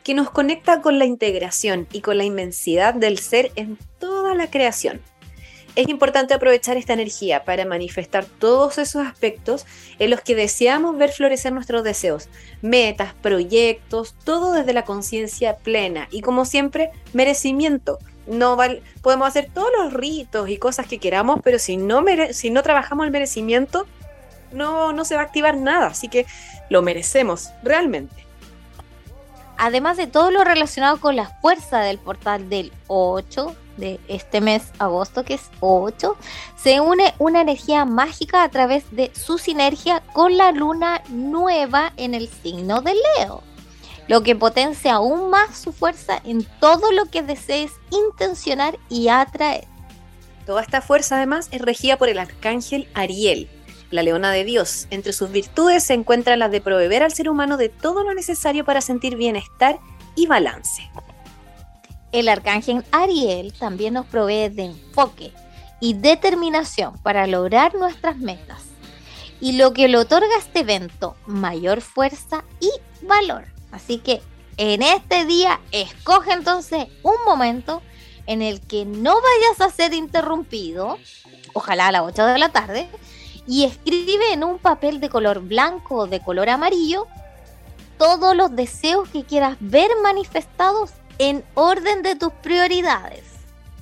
que 0.04 0.14
nos 0.14 0.30
conecta 0.30 0.82
con 0.82 1.00
la 1.00 1.06
integración 1.06 1.88
y 1.92 2.02
con 2.02 2.18
la 2.18 2.26
inmensidad 2.26 2.94
del 2.94 3.18
ser 3.18 3.52
en 3.56 3.78
toda 4.00 4.36
la 4.36 4.50
creación. 4.50 5.02
Es 5.76 5.90
importante 5.90 6.36
aprovechar 6.36 6.78
esta 6.78 6.94
energía 6.94 7.44
para 7.44 7.66
manifestar 7.66 8.26
todos 8.26 8.78
esos 8.78 9.04
aspectos 9.04 9.66
en 9.98 10.12
los 10.12 10.22
que 10.22 10.36
deseamos 10.36 10.96
ver 10.96 11.10
florecer 11.10 11.52
nuestros 11.52 11.84
deseos, 11.84 12.30
metas, 12.62 13.16
proyectos, 13.16 14.14
todo 14.24 14.54
desde 14.54 14.74
la 14.74 14.86
conciencia 14.86 15.56
plena 15.58 16.08
y 16.12 16.22
como 16.22 16.46
siempre, 16.46 16.92
merecimiento. 17.14 17.98
No 18.28 18.56
podemos 19.02 19.28
hacer 19.28 19.50
todos 19.52 19.72
los 19.76 19.92
ritos 19.92 20.48
y 20.50 20.58
cosas 20.58 20.86
que 20.86 21.00
queramos, 21.00 21.40
pero 21.44 21.58
si 21.58 21.78
no 21.78 22.04
trabajamos 22.62 23.06
el 23.08 23.12
merecimiento, 23.12 23.88
no, 24.54 24.94
no 24.94 25.06
se 25.06 25.16
va 25.16 25.22
a 25.22 25.26
activar 25.26 25.58
nada, 25.58 25.88
así 25.88 26.08
que 26.08 26.26
lo 26.70 26.82
merecemos, 26.82 27.50
realmente. 27.64 28.24
Además 29.58 29.98
de 29.98 30.08
todo 30.08 30.32
lo 30.32 30.44
relacionado 30.44 31.00
con 31.00 31.16
la 31.16 31.30
fuerza 31.42 31.80
del 31.80 32.00
portal 32.00 32.50
del 32.50 32.72
8 32.88 33.56
de 33.78 34.00
este 34.08 34.42
mes, 34.42 34.64
agosto, 34.80 35.24
que 35.24 35.36
es 35.36 35.50
8, 35.60 36.16
se 36.62 36.80
une 36.80 37.14
una 37.20 37.42
energía 37.42 37.86
mágica 37.86 38.44
a 38.44 38.50
través 38.50 38.84
de 38.92 39.12
su 39.14 39.38
sinergia 39.38 40.02
con 40.14 40.38
la 40.38 40.52
luna 40.52 41.02
nueva 41.10 41.94
en 41.98 42.14
el 42.14 42.30
signo 42.30 42.82
de 42.82 42.94
Leo, 43.18 43.44
lo 44.08 44.24
que 44.24 44.36
potencia 44.36 44.96
aún 44.96 45.30
más 45.30 45.58
su 45.58 45.72
fuerza 45.72 46.20
en 46.24 46.46
todo 46.60 46.92
lo 46.92 47.06
que 47.06 47.24
desees 47.24 47.72
intencionar 47.92 48.78
y 48.90 49.08
atraer. 49.08 49.68
Toda 50.46 50.62
esta 50.62 50.82
fuerza 50.82 51.18
además 51.18 51.48
es 51.52 51.62
regida 51.62 51.98
por 51.98 52.10
el 52.10 52.20
arcángel 52.20 52.90
Ariel, 52.94 53.50
la 53.94 54.04
leona 54.04 54.32
de 54.32 54.44
Dios. 54.44 54.88
Entre 54.90 55.14
sus 55.14 55.32
virtudes 55.32 55.84
se 55.84 55.94
encuentran 55.94 56.40
las 56.40 56.52
de 56.52 56.62
proveer 56.62 57.04
al 57.04 57.14
ser 57.14 57.30
humano 57.30 57.58
de 57.58 57.70
todo 57.70 58.04
lo 58.04 58.14
necesario 58.14 58.66
para 58.66 58.82
sentir 58.82 59.16
bienestar 59.16 59.80
y 60.16 60.26
balance. 60.26 60.90
El 62.12 62.28
arcángel 62.28 62.84
Ariel 62.92 63.54
también 63.54 63.94
nos 63.94 64.06
provee 64.08 64.50
de 64.50 64.66
enfoque 64.66 65.32
y 65.80 65.94
determinación 65.94 66.98
para 67.00 67.28
lograr 67.28 67.76
nuestras 67.76 68.18
metas. 68.18 68.64
Y 69.40 69.54
lo 69.54 69.74
que 69.74 69.88
le 69.88 69.98
otorga 69.98 70.36
a 70.36 70.40
este 70.40 70.62
evento, 70.62 71.16
mayor 71.28 71.82
fuerza 71.82 72.44
y 72.60 72.72
valor. 73.06 73.46
Así 73.72 74.00
que 74.00 74.22
en 74.58 74.82
este 74.82 75.26
día 75.26 75.60
escoge 75.72 76.34
entonces 76.34 76.88
un 77.04 77.16
momento 77.26 77.82
en 78.26 78.42
el 78.42 78.62
que 78.62 78.86
no 78.86 79.16
vayas 79.16 79.62
a 79.62 79.76
ser 79.76 79.94
interrumpido, 79.94 80.98
ojalá 81.54 81.88
a 81.88 81.92
las 81.92 82.04
8 82.04 82.26
de 82.26 82.40
la 82.40 82.50
tarde, 82.50 82.88
y 83.48 83.66
escribe 83.66 84.34
en 84.34 84.44
un 84.44 84.58
papel 84.58 85.00
de 85.00 85.10
color 85.10 85.42
blanco 85.42 85.96
o 85.96 86.08
de 86.08 86.20
color 86.20 86.50
amarillo 86.50 87.08
todos 87.98 88.36
los 88.36 88.56
deseos 88.56 89.10
que 89.10 89.24
quieras 89.24 89.58
ver 89.60 89.90
manifestados 90.02 90.92
en 91.20 91.44
orden 91.54 92.02
de 92.02 92.16
tus 92.16 92.34
prioridades. 92.34 93.24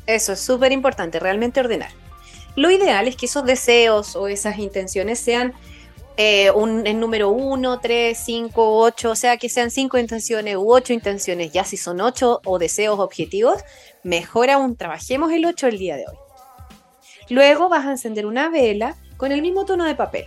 Eso 0.06 0.34
es 0.34 0.40
súper 0.40 0.72
importante, 0.72 1.20
realmente 1.20 1.60
ordenar. 1.60 1.92
Lo 2.56 2.70
ideal 2.70 3.08
es 3.08 3.16
que 3.16 3.28
esos 3.28 3.46
deseos 3.46 4.16
o 4.16 4.28
esas 4.28 4.58
intenciones 4.58 5.20
sean 5.20 5.54
eh, 6.18 6.52
un, 6.52 6.86
el 6.86 7.00
número 7.00 7.30
1, 7.30 7.80
3, 7.80 8.18
5, 8.18 8.80
8, 8.80 9.12
o 9.12 9.16
sea, 9.16 9.38
que 9.38 9.48
sean 9.48 9.72
5 9.72 9.98
intenciones 9.98 10.58
u 10.58 10.72
8 10.72 10.92
intenciones. 10.94 11.54
Ya 11.54 11.64
si 11.64 11.78
son 11.78 12.02
8 12.02 12.42
o 12.44 12.60
deseos 12.60 13.00
objetivos, 13.00 13.64
mejor 14.04 14.50
aún 14.50 14.76
trabajemos 14.76 15.32
el 15.32 15.46
8 15.46 15.68
el 15.68 15.78
día 15.80 15.96
de 15.96 16.06
hoy. 16.08 16.18
Luego 17.30 17.70
vas 17.70 17.86
a 17.86 17.92
encender 17.92 18.26
una 18.26 18.50
vela 18.50 18.98
con 19.22 19.32
el 19.32 19.44
mismo 19.44 19.66
tono 19.66 19.86
de 19.86 19.94
papel. 19.94 20.26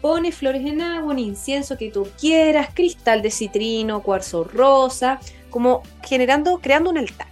Pone 0.00 0.32
flores 0.32 0.64
en 0.64 0.80
agua, 0.80 1.12
un 1.12 1.18
incienso 1.18 1.76
que 1.76 1.90
tú 1.90 2.08
quieras, 2.18 2.70
cristal 2.72 3.20
de 3.20 3.30
citrino, 3.30 4.02
cuarzo 4.02 4.44
rosa, 4.44 5.20
como 5.50 5.82
generando, 6.02 6.58
creando 6.58 6.88
un 6.88 6.96
altar. 6.96 7.26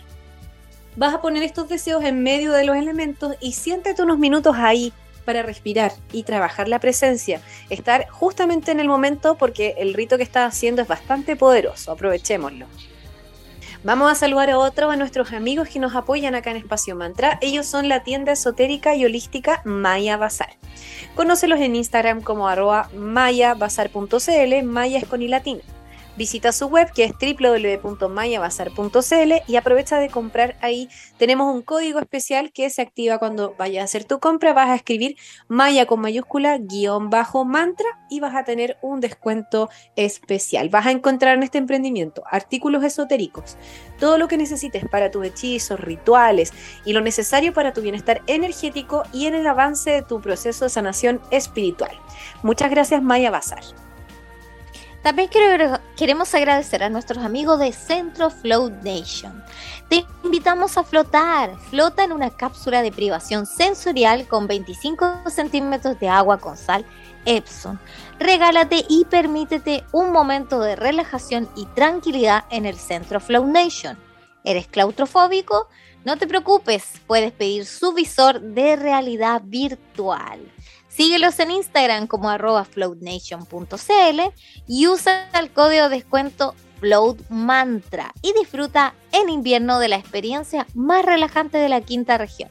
Vas 0.96 1.14
a 1.14 1.22
poner 1.22 1.44
estos 1.44 1.70
deseos 1.70 2.04
en 2.04 2.22
medio 2.22 2.52
de 2.52 2.64
los 2.64 2.76
elementos 2.76 3.36
y 3.40 3.52
siéntate 3.52 4.02
unos 4.02 4.18
minutos 4.18 4.54
ahí, 4.58 4.92
para 5.24 5.42
respirar 5.42 5.92
y 6.12 6.24
trabajar 6.24 6.68
la 6.68 6.78
presencia, 6.78 7.40
estar 7.70 8.06
justamente 8.10 8.70
en 8.70 8.80
el 8.80 8.88
momento 8.88 9.36
porque 9.36 9.76
el 9.78 9.94
rito 9.94 10.18
que 10.18 10.24
estás 10.24 10.52
haciendo 10.52 10.82
es 10.82 10.88
bastante 10.88 11.36
poderoso, 11.36 11.92
aprovechémoslo. 11.92 12.66
Vamos 13.84 14.12
a 14.12 14.14
saludar 14.14 14.48
a 14.48 14.58
otro 14.58 14.92
de 14.92 14.96
nuestros 14.96 15.32
amigos 15.32 15.68
que 15.68 15.80
nos 15.80 15.96
apoyan 15.96 16.36
acá 16.36 16.52
en 16.52 16.56
Espacio 16.56 16.94
Mantra. 16.94 17.38
Ellos 17.40 17.66
son 17.66 17.88
la 17.88 18.04
tienda 18.04 18.30
esotérica 18.30 18.94
y 18.94 19.04
holística 19.04 19.60
Maya 19.64 20.16
Bazar. 20.16 20.50
Conócelos 21.16 21.58
en 21.58 21.74
Instagram 21.74 22.22
como 22.22 22.46
arroba 22.46 22.88
mayabazar.cl, 22.94 24.62
Maya 24.62 24.98
es 24.98 25.06
con 25.06 25.28
latina. 25.28 25.62
Visita 26.16 26.52
su 26.52 26.66
web 26.66 26.92
que 26.92 27.04
es 27.04 27.12
www.mayabazar.cl 27.12 29.32
y 29.46 29.56
aprovecha 29.56 29.98
de 29.98 30.10
comprar 30.10 30.58
ahí. 30.60 30.90
Tenemos 31.16 31.54
un 31.54 31.62
código 31.62 32.00
especial 32.00 32.52
que 32.52 32.68
se 32.68 32.82
activa 32.82 33.18
cuando 33.18 33.54
vayas 33.58 33.80
a 33.80 33.84
hacer 33.84 34.04
tu 34.04 34.20
compra. 34.20 34.52
Vas 34.52 34.68
a 34.68 34.74
escribir 34.74 35.16
Maya 35.48 35.86
con 35.86 36.00
mayúscula 36.00 36.58
guion 36.58 37.08
bajo 37.08 37.46
mantra 37.46 37.86
y 38.10 38.20
vas 38.20 38.34
a 38.34 38.44
tener 38.44 38.76
un 38.82 39.00
descuento 39.00 39.70
especial. 39.96 40.68
Vas 40.68 40.84
a 40.86 40.90
encontrar 40.90 41.36
en 41.36 41.44
este 41.44 41.56
emprendimiento 41.56 42.22
artículos 42.30 42.84
esotéricos, 42.84 43.56
todo 43.98 44.18
lo 44.18 44.28
que 44.28 44.36
necesites 44.36 44.86
para 44.86 45.10
tus 45.10 45.24
hechizos, 45.24 45.80
rituales 45.80 46.52
y 46.84 46.92
lo 46.92 47.00
necesario 47.00 47.54
para 47.54 47.72
tu 47.72 47.80
bienestar 47.80 48.20
energético 48.26 49.04
y 49.14 49.24
en 49.26 49.34
el 49.34 49.46
avance 49.46 49.90
de 49.90 50.02
tu 50.02 50.20
proceso 50.20 50.66
de 50.66 50.70
sanación 50.70 51.22
espiritual. 51.30 51.98
Muchas 52.42 52.70
gracias 52.70 53.02
Maya 53.02 53.30
Bazar. 53.30 53.62
También 55.02 55.28
queremos 55.96 56.32
agradecer 56.32 56.84
a 56.84 56.88
nuestros 56.88 57.24
amigos 57.24 57.58
de 57.58 57.72
Centro 57.72 58.30
Float 58.30 58.72
Nation. 58.84 59.42
Te 59.88 60.06
invitamos 60.22 60.78
a 60.78 60.84
flotar. 60.84 61.58
Flota 61.70 62.04
en 62.04 62.12
una 62.12 62.30
cápsula 62.30 62.82
de 62.82 62.92
privación 62.92 63.44
sensorial 63.44 64.28
con 64.28 64.46
25 64.46 65.28
centímetros 65.28 65.98
de 65.98 66.08
agua 66.08 66.38
con 66.38 66.56
sal 66.56 66.86
Epson. 67.24 67.80
Regálate 68.20 68.84
y 68.88 69.04
permítete 69.06 69.82
un 69.90 70.12
momento 70.12 70.60
de 70.60 70.76
relajación 70.76 71.48
y 71.56 71.66
tranquilidad 71.66 72.44
en 72.50 72.64
el 72.64 72.76
Centro 72.76 73.18
Float 73.18 73.46
Nation. 73.46 73.98
¿Eres 74.44 74.68
claustrofóbico? 74.68 75.68
No 76.04 76.16
te 76.16 76.28
preocupes, 76.28 77.00
puedes 77.08 77.32
pedir 77.32 77.66
su 77.66 77.92
visor 77.92 78.40
de 78.40 78.76
realidad 78.76 79.42
virtual. 79.44 80.40
Síguelos 80.94 81.38
en 81.40 81.50
Instagram 81.50 82.06
como 82.06 82.28
arroba 82.28 82.64
floatnation.cl 82.64 84.20
y 84.68 84.86
usa 84.88 85.30
el 85.40 85.50
código 85.50 85.88
de 85.88 85.96
descuento 85.96 86.54
FloatMantra 86.80 88.12
y 88.20 88.34
disfruta 88.34 88.94
en 89.12 89.30
invierno 89.30 89.78
de 89.78 89.88
la 89.88 89.96
experiencia 89.96 90.66
más 90.74 91.04
relajante 91.04 91.56
de 91.56 91.70
la 91.70 91.80
quinta 91.80 92.18
región. 92.18 92.50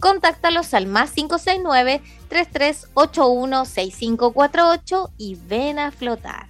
Contáctalos 0.00 0.74
al 0.74 0.86
más 0.86 1.12
569 1.12 2.02
3381 2.28 3.64
6548 3.64 5.10
y 5.16 5.36
ven 5.46 5.78
a 5.78 5.92
flotar. 5.92 6.46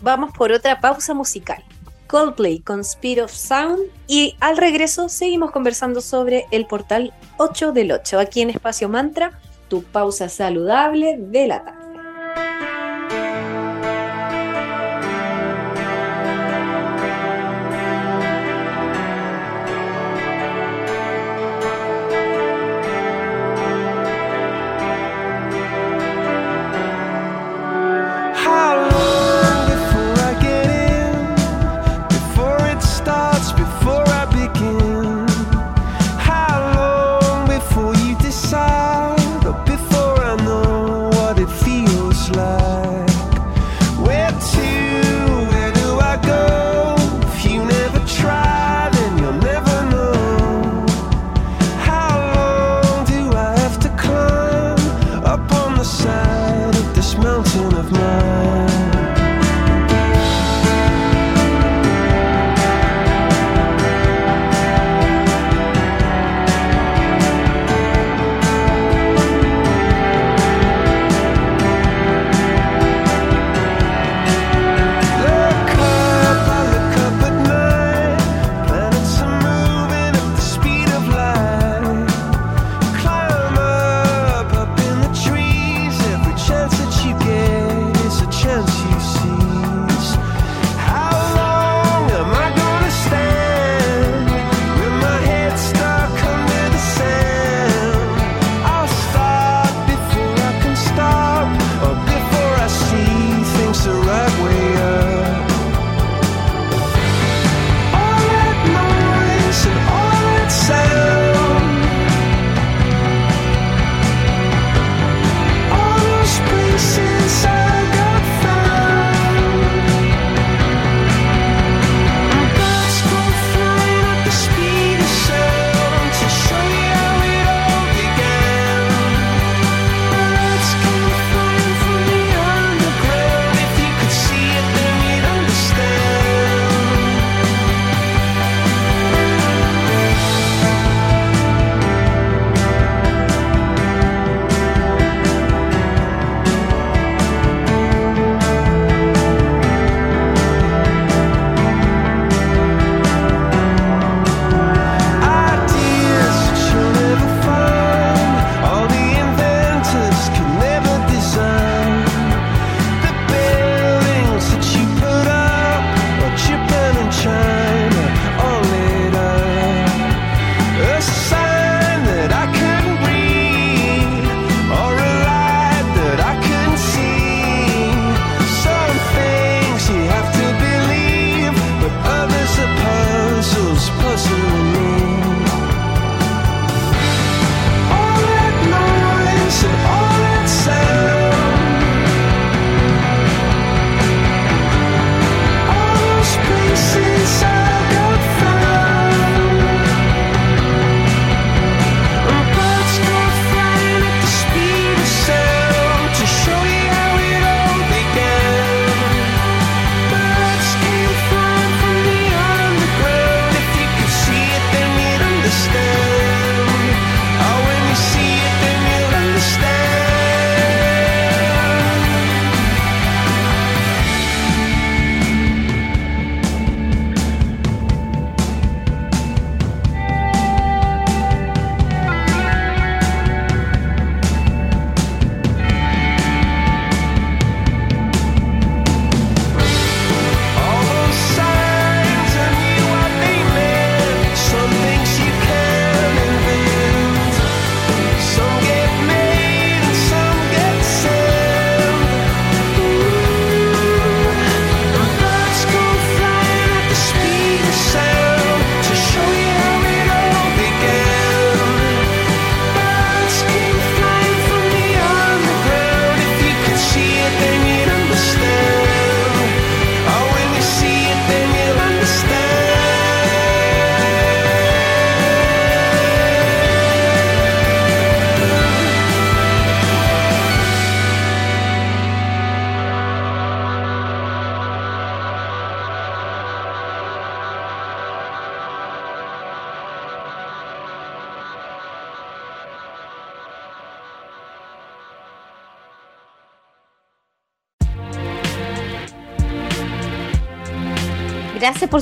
Vamos 0.00 0.32
por 0.36 0.50
otra 0.50 0.80
pausa 0.80 1.14
musical. 1.14 1.62
Coldplay 2.08 2.58
con 2.58 2.80
Speed 2.80 3.22
of 3.22 3.32
Sound 3.32 3.80
y 4.08 4.36
al 4.40 4.56
regreso 4.56 5.08
seguimos 5.08 5.52
conversando 5.52 6.00
sobre 6.00 6.46
el 6.50 6.66
portal 6.66 7.14
8 7.36 7.72
del 7.72 7.92
8 7.92 8.18
aquí 8.18 8.40
en 8.40 8.50
Espacio 8.50 8.88
Mantra 8.88 9.38
tu 9.72 9.80
pausa 9.80 10.28
saludable 10.28 11.16
de 11.16 11.48
la 11.48 11.64
tarde. 11.64 11.81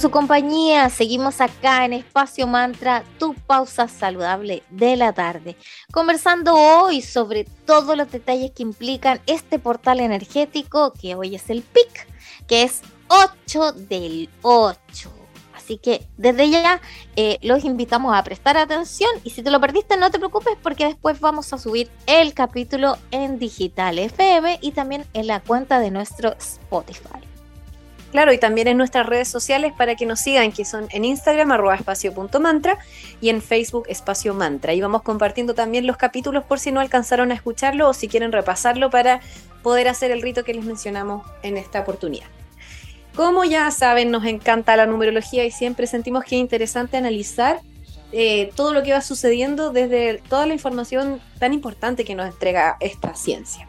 Su 0.01 0.11
compañía. 0.11 0.89
Seguimos 0.89 1.43
acá 1.43 1.85
en 1.85 1.93
Espacio 1.93 2.47
Mantra, 2.47 3.05
tu 3.19 3.35
pausa 3.35 3.87
saludable 3.87 4.63
de 4.71 4.97
la 4.97 5.13
tarde, 5.13 5.57
conversando 5.93 6.55
hoy 6.55 7.03
sobre 7.03 7.45
todos 7.67 7.97
los 7.99 8.11
detalles 8.11 8.53
que 8.53 8.63
implican 8.63 9.21
este 9.27 9.59
portal 9.59 10.01
energético, 10.01 10.95
que 10.95 11.15
hoy 11.15 11.35
es 11.35 11.51
el 11.51 11.61
PIC, 11.61 12.07
que 12.47 12.63
es 12.63 12.81
8 13.09 13.73
del 13.73 14.31
8. 14.41 15.13
Así 15.55 15.77
que 15.77 16.07
desde 16.17 16.49
ya 16.49 16.81
eh, 17.17 17.39
los 17.43 17.65
invitamos 17.65 18.17
a 18.17 18.25
prestar 18.25 18.57
atención 18.57 19.11
y 19.23 19.31
si 19.31 19.43
te 19.43 19.51
lo 19.51 19.61
perdiste 19.61 19.99
no 19.99 20.11
te 20.11 20.19
preocupes 20.19 20.57
porque 20.63 20.87
después 20.87 21.21
vamos 21.21 21.53
a 21.53 21.59
subir 21.59 21.91
el 22.07 22.33
capítulo 22.33 22.97
en 23.11 23.39
Digital 23.39 23.99
FM 23.99 24.61
y 24.63 24.73
también 24.73 25.05
en 25.13 25.27
la 25.27 25.41
cuenta 25.41 25.79
de 25.79 25.91
nuestro 25.91 26.33
Spotify. 26.39 27.30
Claro, 28.11 28.33
y 28.33 28.39
también 28.39 28.67
en 28.67 28.77
nuestras 28.77 29.07
redes 29.07 29.29
sociales 29.29 29.73
para 29.77 29.95
que 29.95 30.05
nos 30.05 30.21
sigan, 30.21 30.51
que 30.51 30.65
son 30.65 30.89
en 30.91 31.05
Instagram, 31.05 31.53
arroba 31.53 31.77
espacio.mantra 31.77 32.79
y 33.21 33.29
en 33.29 33.41
Facebook, 33.41 33.85
espacio 33.89 34.35
mantra. 34.35 34.75
Y 34.75 34.81
vamos 34.81 35.03
compartiendo 35.03 35.55
también 35.55 35.87
los 35.87 35.97
capítulos 35.97 36.45
por 36.45 36.59
si 36.59 36.73
no 36.73 36.81
alcanzaron 36.81 37.31
a 37.31 37.35
escucharlo 37.35 37.89
o 37.89 37.93
si 37.93 38.09
quieren 38.09 38.33
repasarlo 38.33 38.91
para 38.91 39.21
poder 39.63 39.87
hacer 39.89 40.11
el 40.11 40.23
rito 40.23 40.43
que 40.43 40.55
les 40.55 40.65
mencionamos 40.65 41.25
en 41.43 41.57
esta 41.57 41.81
oportunidad. 41.81 42.27
Como 43.15 43.45
ya 43.45 43.71
saben, 43.71 44.11
nos 44.11 44.25
encanta 44.25 44.77
la 44.77 44.87
numerología 44.87 45.45
y 45.45 45.51
siempre 45.51 45.87
sentimos 45.87 46.25
que 46.25 46.37
es 46.37 46.41
interesante 46.41 46.97
analizar 46.97 47.61
eh, 48.13 48.51
todo 48.57 48.73
lo 48.73 48.83
que 48.83 48.93
va 48.93 49.03
sucediendo 49.03 49.73
desde 49.73 50.21
toda 50.29 50.47
la 50.47 50.55
información 50.55 51.21
tan 51.39 51.53
importante 51.53 52.05
que 52.05 52.17
nos 52.17 52.27
entrega 52.27 52.77
esta 52.81 53.15
ciencia. 53.15 53.69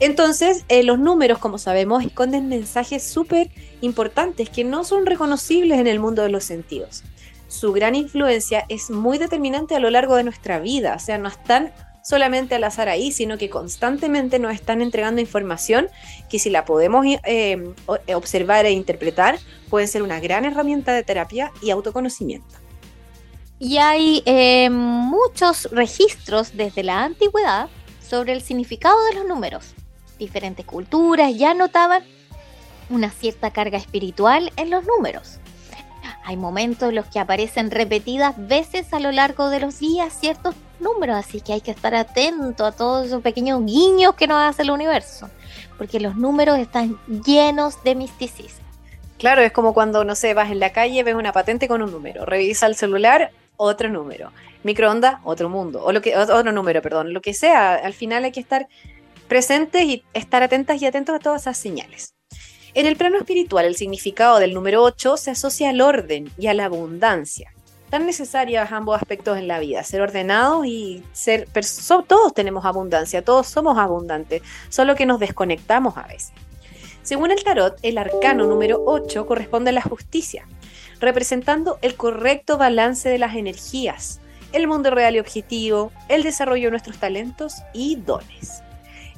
Entonces, 0.00 0.64
eh, 0.68 0.84
los 0.84 0.98
números, 0.98 1.38
como 1.38 1.58
sabemos, 1.58 2.04
esconden 2.04 2.48
mensajes 2.48 3.02
súper 3.02 3.50
importantes 3.80 4.48
que 4.48 4.62
no 4.62 4.84
son 4.84 5.06
reconocibles 5.06 5.78
en 5.78 5.88
el 5.88 5.98
mundo 5.98 6.22
de 6.22 6.28
los 6.28 6.44
sentidos. 6.44 7.02
Su 7.48 7.72
gran 7.72 7.94
influencia 7.94 8.64
es 8.68 8.90
muy 8.90 9.18
determinante 9.18 9.74
a 9.74 9.80
lo 9.80 9.90
largo 9.90 10.14
de 10.14 10.22
nuestra 10.22 10.60
vida, 10.60 10.94
o 10.94 10.98
sea, 10.98 11.18
no 11.18 11.28
están 11.28 11.72
solamente 12.02 12.54
al 12.54 12.64
azar 12.64 12.88
ahí, 12.88 13.10
sino 13.10 13.38
que 13.38 13.50
constantemente 13.50 14.38
nos 14.38 14.54
están 14.54 14.82
entregando 14.82 15.20
información 15.20 15.88
que 16.30 16.38
si 16.38 16.48
la 16.48 16.64
podemos 16.64 17.04
eh, 17.24 17.74
observar 18.14 18.66
e 18.66 18.70
interpretar, 18.70 19.38
puede 19.68 19.86
ser 19.88 20.02
una 20.02 20.20
gran 20.20 20.44
herramienta 20.44 20.94
de 20.94 21.02
terapia 21.02 21.52
y 21.60 21.70
autoconocimiento. 21.70 22.54
Y 23.58 23.78
hay 23.78 24.22
eh, 24.24 24.70
muchos 24.70 25.68
registros 25.72 26.56
desde 26.56 26.84
la 26.84 27.02
antigüedad 27.02 27.68
sobre 28.00 28.32
el 28.32 28.40
significado 28.40 28.96
de 29.06 29.14
los 29.16 29.26
números 29.26 29.74
diferentes 30.18 30.66
culturas 30.66 31.34
ya 31.36 31.54
notaban 31.54 32.02
una 32.90 33.10
cierta 33.10 33.50
carga 33.50 33.78
espiritual 33.78 34.52
en 34.56 34.70
los 34.70 34.84
números. 34.84 35.38
Hay 36.24 36.36
momentos 36.36 36.90
en 36.90 36.94
los 36.94 37.06
que 37.06 37.18
aparecen 37.18 37.70
repetidas 37.70 38.34
veces 38.36 38.92
a 38.92 39.00
lo 39.00 39.12
largo 39.12 39.48
de 39.48 39.60
los 39.60 39.78
días 39.78 40.12
ciertos 40.12 40.54
números, 40.78 41.16
así 41.16 41.40
que 41.40 41.54
hay 41.54 41.60
que 41.60 41.70
estar 41.70 41.94
atento 41.94 42.66
a 42.66 42.72
todos 42.72 43.06
esos 43.06 43.22
pequeños 43.22 43.64
guiños 43.64 44.14
que 44.14 44.26
nos 44.26 44.38
hace 44.38 44.62
el 44.62 44.70
universo, 44.70 45.30
porque 45.76 46.00
los 46.00 46.16
números 46.16 46.58
están 46.58 46.98
llenos 47.24 47.82
de 47.82 47.94
misticismo. 47.94 48.66
Claro, 49.18 49.42
es 49.42 49.52
como 49.52 49.74
cuando, 49.74 50.04
no 50.04 50.14
sé, 50.14 50.34
vas 50.34 50.50
en 50.50 50.60
la 50.60 50.70
calle, 50.70 51.02
ves 51.02 51.14
una 51.14 51.32
patente 51.32 51.66
con 51.66 51.82
un 51.82 51.90
número, 51.90 52.24
revisa 52.24 52.66
el 52.66 52.76
celular, 52.76 53.32
otro 53.56 53.88
número, 53.88 54.30
microondas, 54.62 55.16
otro 55.24 55.48
mundo, 55.48 55.82
o 55.82 55.92
lo 55.92 56.00
que, 56.00 56.16
otro 56.16 56.52
número, 56.52 56.82
perdón, 56.82 57.12
lo 57.12 57.20
que 57.20 57.34
sea, 57.34 57.74
al 57.74 57.94
final 57.94 58.24
hay 58.24 58.32
que 58.32 58.40
estar 58.40 58.68
presentes 59.28 59.82
y 59.82 60.04
estar 60.14 60.42
atentas 60.42 60.80
y 60.80 60.86
atentos 60.86 61.14
a 61.14 61.18
todas 61.18 61.42
esas 61.42 61.56
señales. 61.56 62.14
En 62.74 62.86
el 62.86 62.96
plano 62.96 63.18
espiritual, 63.18 63.66
el 63.66 63.76
significado 63.76 64.38
del 64.38 64.54
número 64.54 64.82
8 64.82 65.16
se 65.16 65.30
asocia 65.30 65.70
al 65.70 65.80
orden 65.80 66.30
y 66.38 66.46
a 66.46 66.54
la 66.54 66.66
abundancia, 66.66 67.52
tan 67.90 68.06
necesarias 68.06 68.72
ambos 68.72 68.96
aspectos 68.96 69.38
en 69.38 69.48
la 69.48 69.58
vida, 69.58 69.82
ser 69.82 70.00
ordenados 70.00 70.66
y 70.66 71.02
ser... 71.12 71.48
Todos 72.06 72.34
tenemos 72.34 72.64
abundancia, 72.64 73.24
todos 73.24 73.46
somos 73.46 73.78
abundantes, 73.78 74.42
solo 74.68 74.94
que 74.94 75.06
nos 75.06 75.18
desconectamos 75.18 75.96
a 75.96 76.06
veces. 76.06 76.32
Según 77.02 77.30
el 77.30 77.42
tarot, 77.42 77.78
el 77.82 77.96
arcano 77.96 78.46
número 78.46 78.82
8 78.84 79.26
corresponde 79.26 79.70
a 79.70 79.72
la 79.72 79.82
justicia, 79.82 80.46
representando 81.00 81.78
el 81.80 81.94
correcto 81.96 82.58
balance 82.58 83.08
de 83.08 83.18
las 83.18 83.34
energías, 83.34 84.20
el 84.52 84.66
mundo 84.66 84.90
real 84.90 85.16
y 85.16 85.20
objetivo, 85.20 85.90
el 86.08 86.22
desarrollo 86.22 86.66
de 86.66 86.72
nuestros 86.72 86.98
talentos 86.98 87.54
y 87.72 87.96
dones. 87.96 88.62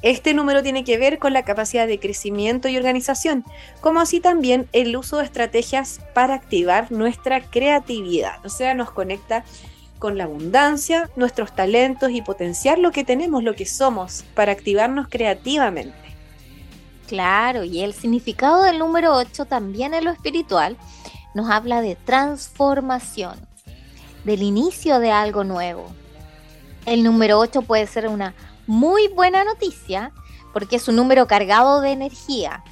Este 0.01 0.33
número 0.33 0.63
tiene 0.63 0.83
que 0.83 0.97
ver 0.97 1.19
con 1.19 1.33
la 1.33 1.43
capacidad 1.43 1.85
de 1.85 1.99
crecimiento 1.99 2.67
y 2.67 2.77
organización, 2.77 3.45
como 3.81 3.99
así 3.99 4.19
también 4.19 4.67
el 4.73 4.95
uso 4.97 5.17
de 5.17 5.25
estrategias 5.25 5.99
para 6.15 6.33
activar 6.33 6.91
nuestra 6.91 7.41
creatividad, 7.41 8.43
o 8.43 8.49
sea, 8.49 8.73
nos 8.73 8.89
conecta 8.91 9.43
con 9.99 10.17
la 10.17 10.23
abundancia, 10.23 11.11
nuestros 11.15 11.53
talentos 11.53 12.09
y 12.09 12.23
potenciar 12.23 12.79
lo 12.79 12.91
que 12.91 13.03
tenemos, 13.03 13.43
lo 13.43 13.53
que 13.53 13.67
somos, 13.67 14.25
para 14.33 14.51
activarnos 14.51 15.07
creativamente. 15.07 15.95
Claro, 17.07 17.63
y 17.63 17.81
el 17.81 17.93
significado 17.93 18.63
del 18.63 18.79
número 18.79 19.13
8 19.15 19.45
también 19.45 19.93
en 19.93 20.05
lo 20.05 20.11
espiritual 20.11 20.77
nos 21.35 21.51
habla 21.51 21.81
de 21.81 21.95
transformación, 21.95 23.37
del 24.23 24.41
inicio 24.41 24.99
de 24.99 25.11
algo 25.11 25.43
nuevo. 25.43 25.85
El 26.87 27.03
número 27.03 27.37
8 27.37 27.61
puede 27.61 27.85
ser 27.85 28.07
una 28.07 28.33
muy 28.67 29.07
buena 29.09 29.43
noticia 29.43 30.11
porque 30.53 30.75
es 30.75 30.87
un 30.87 30.95
número 30.95 31.27
cargado 31.27 31.81
de 31.81 31.91
energía. 31.91 32.63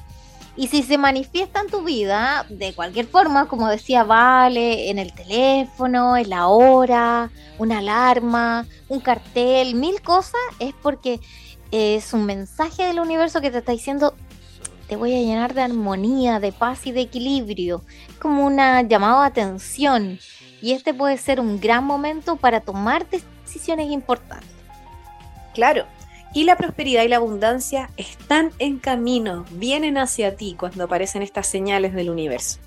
Y 0.56 0.68
si 0.68 0.84
se 0.84 0.98
manifiesta 0.98 1.62
en 1.62 1.68
tu 1.68 1.84
vida 1.84 2.46
de 2.50 2.74
cualquier 2.74 3.08
forma, 3.08 3.48
como 3.48 3.70
decía 3.70 4.04
Vale, 4.04 4.90
en 4.90 5.00
el 5.00 5.14
teléfono, 5.14 6.18
en 6.18 6.30
la 6.30 6.48
hora, 6.48 7.32
una 7.58 7.78
alarma, 7.78 8.68
un 8.90 9.00
cartel, 9.00 9.76
mil 9.76 10.02
cosas, 10.02 10.42
es 10.60 10.74
porque 10.82 11.22
es 11.72 12.14
un 12.14 12.26
mensaje 12.26 12.84
del 12.86 13.00
universo 13.00 13.40
que 13.40 13.52
te 13.52 13.60
está 13.60 13.72
diciendo, 13.72 14.16
te 14.90 14.96
voy 14.96 15.14
a 15.14 15.22
llenar 15.22 15.54
de 15.54 15.62
armonía, 15.62 16.40
de 16.40 16.52
paz 16.52 16.88
y 16.88 16.92
de 16.92 17.02
equilibrio. 17.02 17.84
Es 18.10 18.16
como 18.16 18.46
una 18.46 18.82
llamada 18.82 19.22
de 19.22 19.28
atención. 19.28 20.20
Y 20.62 20.74
este 20.74 20.94
puede 20.94 21.18
ser 21.18 21.40
un 21.40 21.62
gran 21.62 21.86
momento 21.86 22.36
para 22.36 22.60
tomar 22.60 23.08
decisiones 23.08 23.92
importantes. 23.92 24.59
Claro. 25.54 25.86
Y 26.34 26.44
la 26.44 26.58
prosperidad 26.58 27.04
y 27.04 27.08
la 27.08 27.18
abundancia 27.18 27.90
están 27.98 28.52
en 28.60 28.78
camino, 28.78 29.46
vienen 29.52 29.98
hacia 29.98 30.36
ti 30.36 30.56
cuando 30.58 30.84
aparecen 30.84 31.24
estas 31.24 31.48
señales 31.48 31.94
del 31.94 32.10
universo. 32.10 32.60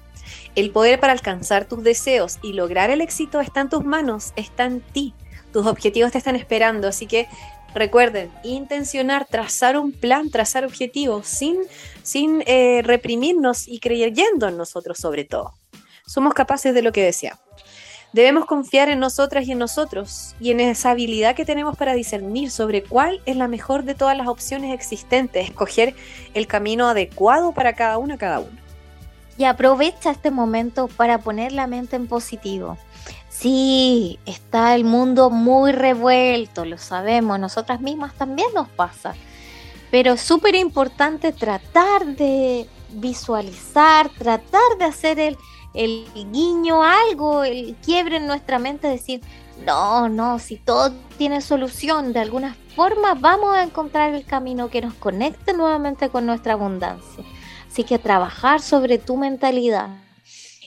El 0.55 0.71
poder 0.71 0.99
para 0.99 1.13
alcanzar 1.13 1.67
tus 1.67 1.83
deseos 1.85 2.39
y 2.43 2.55
lograr 2.55 2.91
el 2.91 3.01
éxito 3.01 3.41
está 3.41 3.61
en 3.61 3.69
tus 3.69 3.85
manos, 3.85 4.33
está 4.37 4.65
en 4.65 4.81
ti. 4.81 5.15
Tus 5.53 5.67
objetivos 5.67 6.13
te 6.13 6.19
están 6.19 6.35
esperando, 6.35 6.89
así 6.89 7.07
que 7.07 7.29
recuerden, 7.75 8.31
intencionar, 8.43 9.27
trazar 9.27 9.79
un 9.79 9.93
plan, 9.93 10.31
trazar 10.31 10.65
objetivos 10.65 11.27
sin, 11.27 11.59
sin 12.03 12.43
eh, 12.47 12.83
reprimirnos 12.83 13.69
y 13.69 13.79
creyendo 13.79 14.49
en 14.49 14.57
nosotros 14.57 14.99
sobre 14.99 15.25
todo. 15.25 15.55
Somos 16.07 16.35
capaces 16.35 16.75
de 16.75 16.83
lo 16.83 16.93
que 16.93 17.05
deseamos. 17.05 17.42
Debemos 18.13 18.45
confiar 18.45 18.91
en 18.91 18.99
nosotras 18.99 19.47
y 19.47 19.53
en 19.53 19.59
nosotros 19.59 20.35
y 20.39 20.51
en 20.51 20.61
esa 20.61 20.91
habilidad 20.91 21.35
que 21.35 21.47
tenemos 21.47 21.79
para 21.79 21.95
discernir 21.95 22.51
sobre 22.51 22.83
cuál 22.83 23.23
es 23.25 23.37
la 23.37 23.49
mejor 23.49 23.85
de 23.85 23.95
todas 23.95 24.17
las 24.17 24.29
opciones 24.29 24.75
existentes, 24.75 25.49
escoger 25.49 25.95
el 26.35 26.47
camino 26.47 26.89
adecuado 26.89 27.53
para 27.53 27.73
cada 27.73 27.97
uno, 27.97 28.19
cada 28.19 28.41
uno. 28.41 28.59
Y 29.39 29.45
aprovecha 29.45 30.11
este 30.11 30.31
momento 30.31 30.89
para 30.89 31.19
poner 31.19 31.53
la 31.53 31.67
mente 31.67 31.97
en 31.97 32.07
positivo. 32.07 32.77
Sí, 33.31 34.19
está 34.27 34.75
el 34.75 34.85
mundo 34.85 35.31
muy 35.31 35.73
revuelto, 35.73 36.67
lo 36.67 36.77
sabemos, 36.77 37.41
nosotras 37.41 37.81
mismas 37.81 38.13
también 38.15 38.49
nos 38.55 38.69
pasa. 38.69 39.15
Pero 39.91 40.13
es 40.13 40.21
súper 40.21 40.55
importante 40.55 41.33
tratar 41.33 42.05
de 42.05 42.69
visualizar, 42.91 44.11
tratar 44.11 44.61
de 44.79 44.85
hacer 44.85 45.19
el, 45.19 45.39
el 45.75 46.05
guiño, 46.15 46.83
algo, 46.83 47.45
el 47.45 47.77
quiebre 47.85 48.17
en 48.17 48.27
nuestra 48.27 48.59
mente, 48.59 48.89
decir, 48.89 49.23
no, 49.65 50.09
no, 50.09 50.39
si 50.39 50.57
todo 50.57 50.93
tiene 51.19 51.41
solución, 51.41 52.13
de 52.13 52.21
alguna 52.21 52.57
forma 52.75 53.15
vamos 53.15 53.55
a 53.55 53.63
encontrar 53.63 54.15
el 54.15 54.25
camino 54.25 54.69
que 54.69 54.83
nos 54.83 54.95
conecte 54.95 55.53
nuevamente 55.53 56.09
con 56.09 56.27
nuestra 56.27 56.55
abundancia. 56.55 57.25
Así 57.71 57.85
que 57.85 57.99
trabajar 57.99 58.61
sobre 58.61 58.99
tu 58.99 59.17
mentalidad 59.17 59.89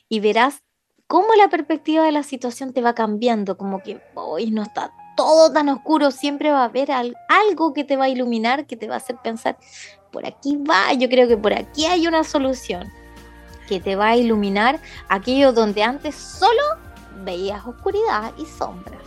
y 0.09 0.19
verás 0.19 0.59
cómo 1.07 1.27
la 1.35 1.49
perspectiva 1.49 2.03
de 2.03 2.11
la 2.11 2.23
situación 2.23 2.73
te 2.73 2.81
va 2.81 2.95
cambiando, 2.95 3.57
como 3.57 3.83
que 3.83 4.01
hoy 4.15 4.49
no 4.49 4.63
está 4.63 4.91
todo 5.15 5.51
tan 5.51 5.69
oscuro, 5.69 6.11
siempre 6.11 6.51
va 6.51 6.61
a 6.61 6.65
haber 6.65 6.89
algo 6.91 7.73
que 7.73 7.83
te 7.83 7.95
va 7.95 8.05
a 8.05 8.09
iluminar, 8.09 8.65
que 8.65 8.75
te 8.75 8.87
va 8.87 8.95
a 8.95 8.97
hacer 8.97 9.17
pensar, 9.23 9.57
por 10.11 10.25
aquí 10.25 10.57
va, 10.57 10.93
yo 10.93 11.07
creo 11.09 11.27
que 11.27 11.37
por 11.37 11.53
aquí 11.53 11.85
hay 11.85 12.07
una 12.07 12.23
solución 12.23 12.91
que 13.67 13.79
te 13.79 13.95
va 13.95 14.09
a 14.09 14.15
iluminar 14.15 14.79
aquello 15.09 15.51
donde 15.53 15.83
antes 15.83 16.15
solo 16.15 16.61
veías 17.23 17.65
oscuridad 17.65 18.31
y 18.37 18.45
sombras. 18.45 19.01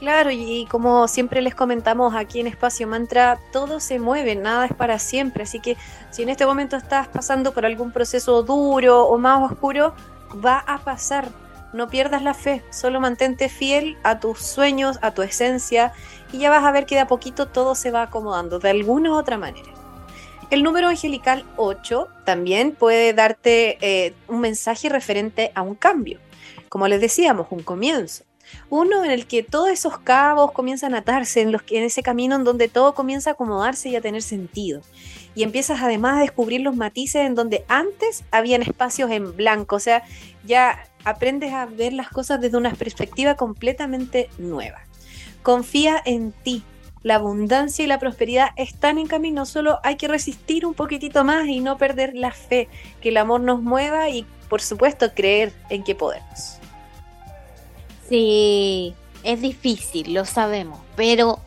Claro, 0.00 0.30
y 0.30 0.66
como 0.70 1.08
siempre 1.08 1.40
les 1.40 1.54
comentamos 1.54 2.14
aquí 2.14 2.40
en 2.40 2.46
Espacio 2.46 2.86
Mantra, 2.86 3.38
todo 3.52 3.80
se 3.80 3.98
mueve, 3.98 4.34
nada 4.34 4.66
es 4.66 4.74
para 4.74 4.98
siempre, 4.98 5.44
así 5.44 5.60
que 5.60 5.78
si 6.10 6.22
en 6.22 6.28
este 6.28 6.44
momento 6.44 6.76
estás 6.76 7.08
pasando 7.08 7.54
por 7.54 7.64
algún 7.64 7.90
proceso 7.90 8.42
duro 8.42 9.06
o 9.06 9.16
más 9.16 9.50
oscuro, 9.50 9.94
va 10.44 10.58
a 10.58 10.78
pasar. 10.78 11.28
No 11.72 11.88
pierdas 11.88 12.22
la 12.22 12.34
fe, 12.34 12.62
solo 12.70 13.00
mantente 13.00 13.48
fiel 13.48 13.96
a 14.02 14.20
tus 14.20 14.40
sueños, 14.40 14.98
a 15.00 15.12
tu 15.12 15.22
esencia, 15.22 15.92
y 16.32 16.38
ya 16.38 16.50
vas 16.50 16.64
a 16.64 16.70
ver 16.70 16.86
que 16.86 16.96
de 16.96 17.00
a 17.00 17.06
poquito 17.06 17.46
todo 17.46 17.74
se 17.74 17.90
va 17.90 18.02
acomodando 18.02 18.58
de 18.58 18.70
alguna 18.70 19.10
u 19.10 19.14
otra 19.14 19.38
manera. 19.38 19.73
El 20.50 20.62
número 20.62 20.88
angelical 20.88 21.44
8 21.56 22.08
también 22.24 22.72
puede 22.72 23.12
darte 23.12 23.78
eh, 23.80 24.14
un 24.28 24.40
mensaje 24.40 24.88
referente 24.88 25.52
a 25.54 25.62
un 25.62 25.74
cambio. 25.74 26.20
Como 26.68 26.86
les 26.88 27.00
decíamos, 27.00 27.46
un 27.50 27.62
comienzo. 27.62 28.24
Uno 28.68 29.04
en 29.04 29.10
el 29.10 29.26
que 29.26 29.42
todos 29.42 29.70
esos 29.70 29.98
cabos 29.98 30.52
comienzan 30.52 30.94
a 30.94 30.98
atarse, 30.98 31.40
en, 31.40 31.50
los, 31.50 31.62
en 31.70 31.82
ese 31.84 32.02
camino 32.02 32.36
en 32.36 32.44
donde 32.44 32.68
todo 32.68 32.94
comienza 32.94 33.30
a 33.30 33.32
acomodarse 33.32 33.88
y 33.88 33.96
a 33.96 34.00
tener 34.00 34.22
sentido. 34.22 34.82
Y 35.34 35.42
empiezas 35.42 35.80
además 35.80 36.18
a 36.18 36.20
descubrir 36.20 36.60
los 36.60 36.76
matices 36.76 37.26
en 37.26 37.34
donde 37.34 37.64
antes 37.68 38.24
habían 38.30 38.62
espacios 38.62 39.10
en 39.10 39.36
blanco. 39.36 39.76
O 39.76 39.80
sea, 39.80 40.04
ya 40.44 40.86
aprendes 41.04 41.52
a 41.52 41.66
ver 41.66 41.92
las 41.92 42.08
cosas 42.08 42.40
desde 42.40 42.56
una 42.56 42.72
perspectiva 42.72 43.34
completamente 43.34 44.28
nueva. 44.38 44.80
Confía 45.42 46.00
en 46.04 46.32
ti, 46.32 46.62
la 47.04 47.16
abundancia 47.16 47.84
y 47.84 47.86
la 47.86 47.98
prosperidad 48.00 48.48
están 48.56 48.98
en 48.98 49.06
camino, 49.06 49.44
solo 49.46 49.78
hay 49.84 49.96
que 49.96 50.08
resistir 50.08 50.66
un 50.66 50.74
poquitito 50.74 51.22
más 51.22 51.46
y 51.46 51.60
no 51.60 51.76
perder 51.76 52.14
la 52.14 52.32
fe, 52.32 52.68
que 53.00 53.10
el 53.10 53.18
amor 53.18 53.42
nos 53.42 53.62
mueva 53.62 54.08
y 54.08 54.26
por 54.48 54.62
supuesto 54.62 55.12
creer 55.14 55.52
en 55.68 55.84
que 55.84 55.94
podemos. 55.94 56.58
Sí, 58.08 58.94
es 59.22 59.40
difícil, 59.40 60.14
lo 60.14 60.24
sabemos, 60.24 60.80
pero 60.96 61.38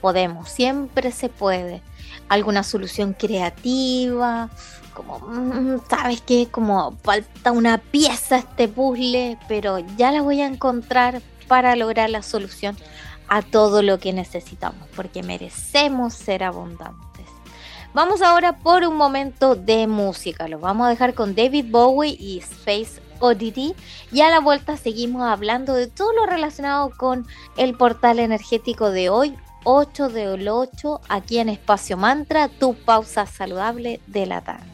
podemos, 0.00 0.50
siempre 0.50 1.12
se 1.12 1.28
puede. 1.28 1.80
Alguna 2.28 2.64
solución 2.64 3.12
creativa, 3.12 4.50
como, 4.94 5.20
mm, 5.20 5.80
¿sabes 5.88 6.22
qué? 6.22 6.48
Como 6.50 6.96
falta 7.04 7.52
una 7.52 7.78
pieza 7.78 8.36
a 8.36 8.38
este 8.38 8.66
puzzle, 8.66 9.38
pero 9.46 9.78
ya 9.96 10.10
la 10.10 10.22
voy 10.22 10.40
a 10.40 10.46
encontrar 10.46 11.22
para 11.46 11.76
lograr 11.76 12.10
la 12.10 12.22
solución 12.22 12.76
a 13.28 13.42
todo 13.42 13.82
lo 13.82 13.98
que 13.98 14.12
necesitamos, 14.12 14.88
porque 14.94 15.22
merecemos 15.22 16.14
ser 16.14 16.44
abundantes. 16.44 17.26
Vamos 17.94 18.22
ahora 18.22 18.58
por 18.58 18.82
un 18.82 18.96
momento 18.96 19.54
de 19.54 19.86
música, 19.86 20.48
lo 20.48 20.58
vamos 20.58 20.86
a 20.86 20.90
dejar 20.90 21.14
con 21.14 21.34
David 21.34 21.66
Bowie 21.70 22.16
y 22.18 22.38
Space 22.38 23.00
Oddity 23.20 23.74
y 24.10 24.20
a 24.20 24.30
la 24.30 24.40
vuelta 24.40 24.76
seguimos 24.76 25.22
hablando 25.22 25.74
de 25.74 25.86
todo 25.86 26.12
lo 26.12 26.26
relacionado 26.26 26.90
con 26.90 27.26
el 27.56 27.76
portal 27.76 28.18
energético 28.18 28.90
de 28.90 29.10
hoy, 29.10 29.36
8 29.62 30.08
del 30.08 30.48
8, 30.48 31.02
aquí 31.08 31.38
en 31.38 31.48
Espacio 31.48 31.96
Mantra, 31.96 32.48
tu 32.48 32.74
pausa 32.74 33.26
saludable 33.26 34.00
de 34.08 34.26
la 34.26 34.40
tarde. 34.40 34.73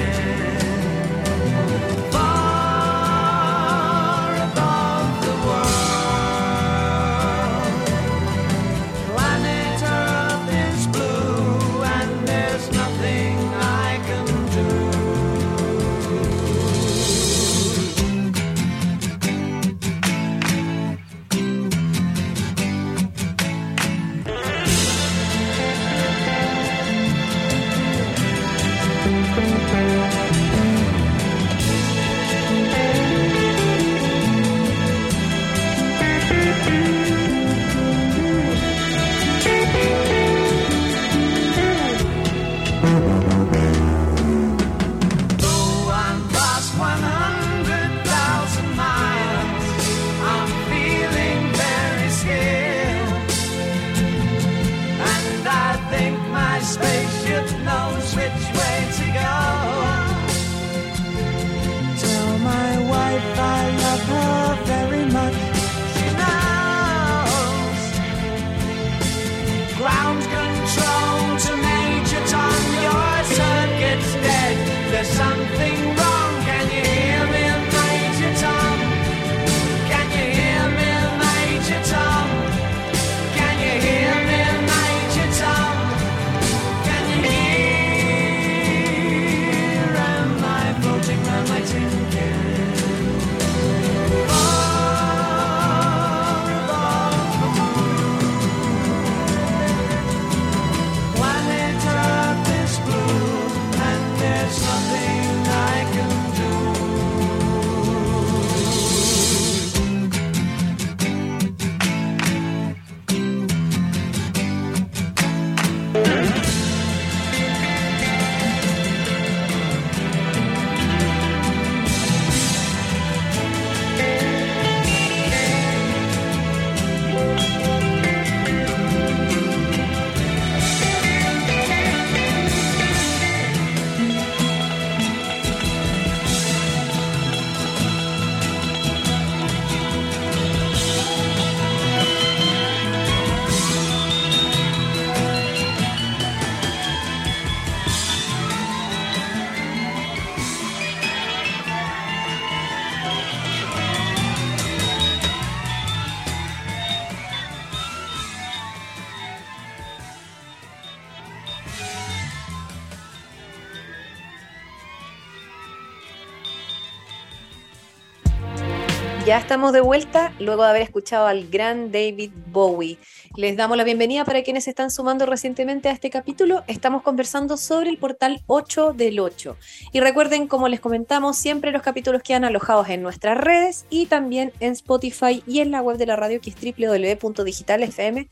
Ya 169.25 169.37
estamos 169.37 169.71
de 169.71 169.81
vuelta 169.81 170.33
luego 170.39 170.63
de 170.63 170.69
haber 170.69 170.81
escuchado 170.81 171.27
al 171.27 171.47
gran 171.47 171.91
David 171.91 172.31
Bowie. 172.47 172.97
Les 173.35 173.55
damos 173.55 173.77
la 173.77 173.83
bienvenida 173.83 174.25
para 174.25 174.41
quienes 174.41 174.63
se 174.63 174.71
están 174.71 174.89
sumando 174.89 175.27
recientemente 175.27 175.89
a 175.89 175.91
este 175.91 176.09
capítulo. 176.09 176.63
Estamos 176.65 177.03
conversando 177.03 177.55
sobre 177.55 177.91
el 177.91 177.99
portal 177.99 178.41
8 178.47 178.93
del 178.93 179.19
8. 179.19 179.55
Y 179.93 179.99
recuerden, 179.99 180.47
como 180.47 180.67
les 180.69 180.79
comentamos, 180.79 181.37
siempre 181.37 181.71
los 181.71 181.83
capítulos 181.83 182.23
quedan 182.23 182.45
alojados 182.45 182.89
en 182.89 183.03
nuestras 183.03 183.37
redes 183.37 183.85
y 183.91 184.07
también 184.07 184.53
en 184.59 184.71
Spotify 184.71 185.43
y 185.45 185.59
en 185.59 185.69
la 185.69 185.83
web 185.83 185.97
de 185.97 186.07
la 186.07 186.15
radio 186.15 186.41
que 186.41 186.49
es 186.49 186.55
www.digitalfm.cl. 186.55 188.25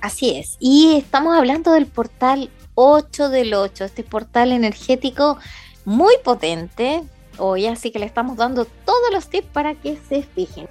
Así 0.00 0.36
es. 0.36 0.56
Y 0.60 0.94
estamos 0.98 1.36
hablando 1.36 1.72
del 1.72 1.86
portal 1.86 2.48
8 2.76 3.28
del 3.28 3.54
8, 3.54 3.86
este 3.86 4.04
portal 4.04 4.52
energético 4.52 5.38
muy 5.84 6.14
potente 6.22 7.02
hoy, 7.38 7.66
así 7.66 7.90
que 7.90 7.98
le 7.98 8.06
estamos 8.06 8.36
dando 8.36 8.64
todos 8.64 9.12
los 9.12 9.28
tips 9.28 9.48
para 9.48 9.74
que 9.74 9.98
se 10.08 10.22
fijen. 10.22 10.68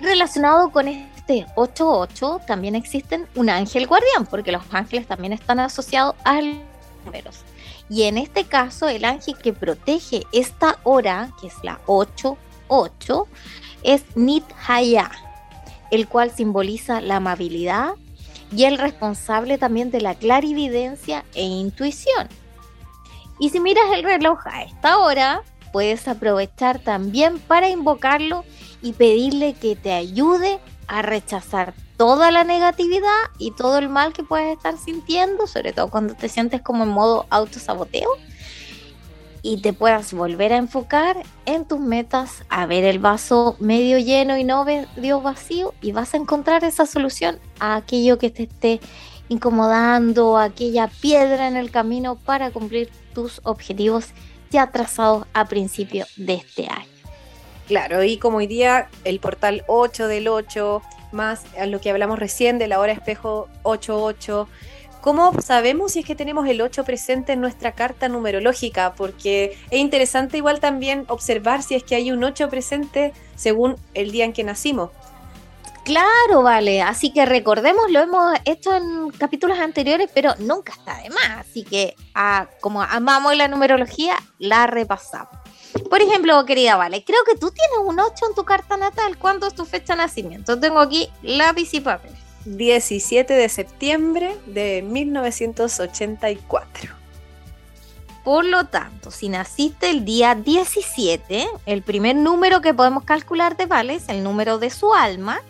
Relacionado 0.00 0.70
con 0.70 0.88
este 0.88 1.46
8-8 1.56 2.44
también 2.46 2.74
existen 2.74 3.26
un 3.34 3.48
ángel 3.48 3.86
guardián, 3.86 4.26
porque 4.26 4.52
los 4.52 4.62
ángeles 4.70 5.06
también 5.06 5.32
están 5.32 5.60
asociados 5.60 6.14
a 6.24 6.40
números. 7.04 7.44
Y 7.88 8.02
en 8.02 8.18
este 8.18 8.44
caso, 8.44 8.88
el 8.88 9.04
ángel 9.04 9.36
que 9.38 9.52
protege 9.52 10.24
esta 10.32 10.78
hora, 10.82 11.30
que 11.40 11.46
es 11.46 11.54
la 11.62 11.80
8-8, 11.86 13.26
es 13.82 14.04
Nit 14.16 14.44
Haya, 14.66 15.10
el 15.90 16.08
cual 16.08 16.30
simboliza 16.30 17.00
la 17.00 17.16
amabilidad 17.16 17.94
y 18.54 18.64
el 18.64 18.78
responsable 18.78 19.58
también 19.58 19.90
de 19.90 20.00
la 20.00 20.14
clarividencia 20.14 21.24
e 21.34 21.42
intuición. 21.42 22.28
Y 23.38 23.50
si 23.50 23.60
miras 23.60 23.86
el 23.92 24.02
reloj 24.02 24.46
a 24.46 24.62
esta 24.62 24.98
hora, 24.98 25.42
puedes 25.76 26.08
aprovechar 26.08 26.78
también 26.78 27.38
para 27.38 27.68
invocarlo 27.68 28.44
y 28.80 28.94
pedirle 28.94 29.52
que 29.52 29.76
te 29.76 29.92
ayude 29.92 30.58
a 30.86 31.02
rechazar 31.02 31.74
toda 31.98 32.30
la 32.30 32.44
negatividad 32.44 33.10
y 33.36 33.50
todo 33.50 33.76
el 33.76 33.90
mal 33.90 34.14
que 34.14 34.22
puedes 34.22 34.56
estar 34.56 34.78
sintiendo, 34.78 35.46
sobre 35.46 35.74
todo 35.74 35.90
cuando 35.90 36.14
te 36.14 36.30
sientes 36.30 36.62
como 36.62 36.84
en 36.84 36.88
modo 36.88 37.26
autosaboteo, 37.28 38.08
y 39.42 39.60
te 39.60 39.74
puedas 39.74 40.14
volver 40.14 40.54
a 40.54 40.56
enfocar 40.56 41.22
en 41.44 41.66
tus 41.66 41.78
metas, 41.78 42.42
a 42.48 42.64
ver 42.64 42.84
el 42.84 42.98
vaso 42.98 43.56
medio 43.60 43.98
lleno 43.98 44.38
y 44.38 44.44
no 44.44 44.64
medio 44.64 45.20
vacío, 45.20 45.74
y 45.82 45.92
vas 45.92 46.14
a 46.14 46.16
encontrar 46.16 46.64
esa 46.64 46.86
solución 46.86 47.38
a 47.60 47.76
aquello 47.76 48.16
que 48.16 48.30
te 48.30 48.44
esté 48.44 48.80
incomodando, 49.28 50.38
aquella 50.38 50.88
piedra 50.88 51.48
en 51.48 51.56
el 51.56 51.70
camino 51.70 52.16
para 52.16 52.50
cumplir 52.50 52.90
tus 53.12 53.42
objetivos 53.44 54.14
ya 54.50 54.70
trazados 54.70 55.26
a 55.32 55.46
principio 55.46 56.06
de 56.16 56.34
este 56.34 56.68
año. 56.68 56.96
Claro, 57.66 58.04
y 58.04 58.16
como 58.18 58.38
hoy 58.38 58.46
día 58.46 58.88
el 59.04 59.18
portal 59.18 59.64
8 59.66 60.06
del 60.06 60.28
8, 60.28 60.82
más 61.12 61.42
a 61.58 61.66
lo 61.66 61.80
que 61.80 61.90
hablamos 61.90 62.18
recién 62.18 62.58
de 62.58 62.68
la 62.68 62.78
hora 62.78 62.92
espejo 62.92 63.48
88, 63.64 64.48
¿cómo 65.00 65.40
sabemos 65.40 65.92
si 65.92 66.00
es 66.00 66.06
que 66.06 66.14
tenemos 66.14 66.46
el 66.46 66.60
8 66.60 66.84
presente 66.84 67.32
en 67.32 67.40
nuestra 67.40 67.72
carta 67.72 68.08
numerológica? 68.08 68.94
Porque 68.94 69.58
es 69.70 69.80
interesante 69.80 70.36
igual 70.36 70.60
también 70.60 71.06
observar 71.08 71.64
si 71.64 71.74
es 71.74 71.82
que 71.82 71.96
hay 71.96 72.12
un 72.12 72.22
8 72.22 72.48
presente 72.48 73.12
según 73.34 73.76
el 73.94 74.12
día 74.12 74.24
en 74.24 74.32
que 74.32 74.44
nacimos. 74.44 74.90
Claro, 75.86 76.42
vale. 76.42 76.82
Así 76.82 77.12
que 77.12 77.24
recordemos, 77.24 77.88
lo 77.90 78.00
hemos 78.00 78.36
hecho 78.44 78.74
en 78.74 79.10
capítulos 79.10 79.60
anteriores, 79.60 80.10
pero 80.12 80.34
nunca 80.40 80.72
está 80.72 81.00
de 81.00 81.10
más. 81.10 81.46
Así 81.48 81.62
que, 81.62 81.94
como 82.60 82.82
amamos 82.82 83.36
la 83.36 83.46
numerología, 83.46 84.16
la 84.40 84.66
repasamos. 84.66 85.30
Por 85.88 86.02
ejemplo, 86.02 86.44
querida 86.44 86.74
Vale, 86.74 87.04
creo 87.04 87.20
que 87.24 87.38
tú 87.38 87.52
tienes 87.52 87.78
un 87.84 88.00
8 88.00 88.26
en 88.30 88.34
tu 88.34 88.44
carta 88.44 88.76
natal. 88.76 89.16
¿Cuándo 89.16 89.46
es 89.46 89.54
tu 89.54 89.64
fecha 89.64 89.92
de 89.92 89.98
nacimiento? 89.98 90.58
Tengo 90.58 90.80
aquí 90.80 91.08
lápiz 91.22 91.72
y 91.72 91.78
papel. 91.78 92.10
17 92.46 93.32
de 93.32 93.48
septiembre 93.48 94.36
de 94.46 94.82
1984. 94.82 96.96
Por 98.24 98.44
lo 98.44 98.64
tanto, 98.64 99.12
si 99.12 99.28
naciste 99.28 99.88
el 99.88 100.04
día 100.04 100.34
17, 100.34 101.48
el 101.64 101.82
primer 101.82 102.16
número 102.16 102.60
que 102.60 102.74
podemos 102.74 103.04
calcular 103.04 103.56
de 103.56 103.66
Vale 103.66 103.94
es 103.94 104.08
el 104.08 104.24
número 104.24 104.58
de 104.58 104.70
su 104.70 104.92
alma 104.92 105.42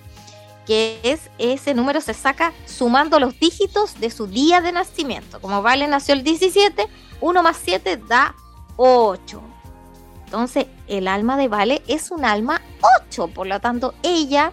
que 0.66 0.98
es 1.02 1.30
ese 1.38 1.74
número 1.74 2.00
se 2.00 2.12
saca 2.12 2.52
sumando 2.66 3.20
los 3.20 3.38
dígitos 3.38 3.98
de 4.00 4.10
su 4.10 4.26
día 4.26 4.60
de 4.60 4.72
nacimiento. 4.72 5.40
Como 5.40 5.62
Vale 5.62 5.86
nació 5.86 6.14
el 6.14 6.24
17, 6.24 6.86
1 7.20 7.42
más 7.42 7.56
7 7.62 8.00
da 8.08 8.34
8. 8.76 9.40
Entonces, 10.24 10.66
el 10.88 11.06
alma 11.08 11.36
de 11.36 11.48
Vale 11.48 11.82
es 11.86 12.10
un 12.10 12.24
alma 12.24 12.60
8, 13.08 13.28
por 13.28 13.46
lo 13.46 13.60
tanto, 13.60 13.94
ella, 14.02 14.52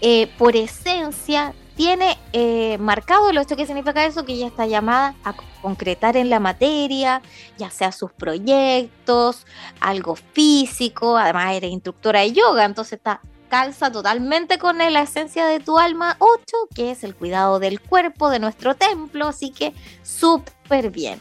eh, 0.00 0.30
por 0.38 0.56
esencia, 0.56 1.54
tiene 1.76 2.18
eh, 2.32 2.78
marcado 2.78 3.30
el 3.30 3.38
8. 3.38 3.56
¿Qué 3.56 3.66
significa 3.66 4.04
eso? 4.04 4.24
Que 4.24 4.32
ella 4.32 4.46
está 4.46 4.66
llamada 4.66 5.14
a 5.22 5.34
concretar 5.62 6.16
en 6.16 6.30
la 6.30 6.40
materia, 6.40 7.20
ya 7.58 7.70
sea 7.70 7.92
sus 7.92 8.12
proyectos, 8.12 9.46
algo 9.80 10.16
físico, 10.16 11.16
además 11.16 11.54
era 11.54 11.66
instructora 11.66 12.20
de 12.20 12.32
yoga, 12.32 12.64
entonces 12.64 12.94
está 12.94 13.20
calza 13.50 13.92
totalmente 13.92 14.58
con 14.58 14.78
la 14.78 15.02
esencia 15.02 15.44
de 15.44 15.60
tu 15.60 15.78
alma 15.78 16.16
8, 16.20 16.40
que 16.74 16.90
es 16.92 17.04
el 17.04 17.14
cuidado 17.14 17.58
del 17.58 17.80
cuerpo, 17.80 18.30
de 18.30 18.38
nuestro 18.38 18.74
templo, 18.74 19.26
así 19.28 19.50
que 19.50 19.74
súper 20.02 20.90
bien. 20.90 21.20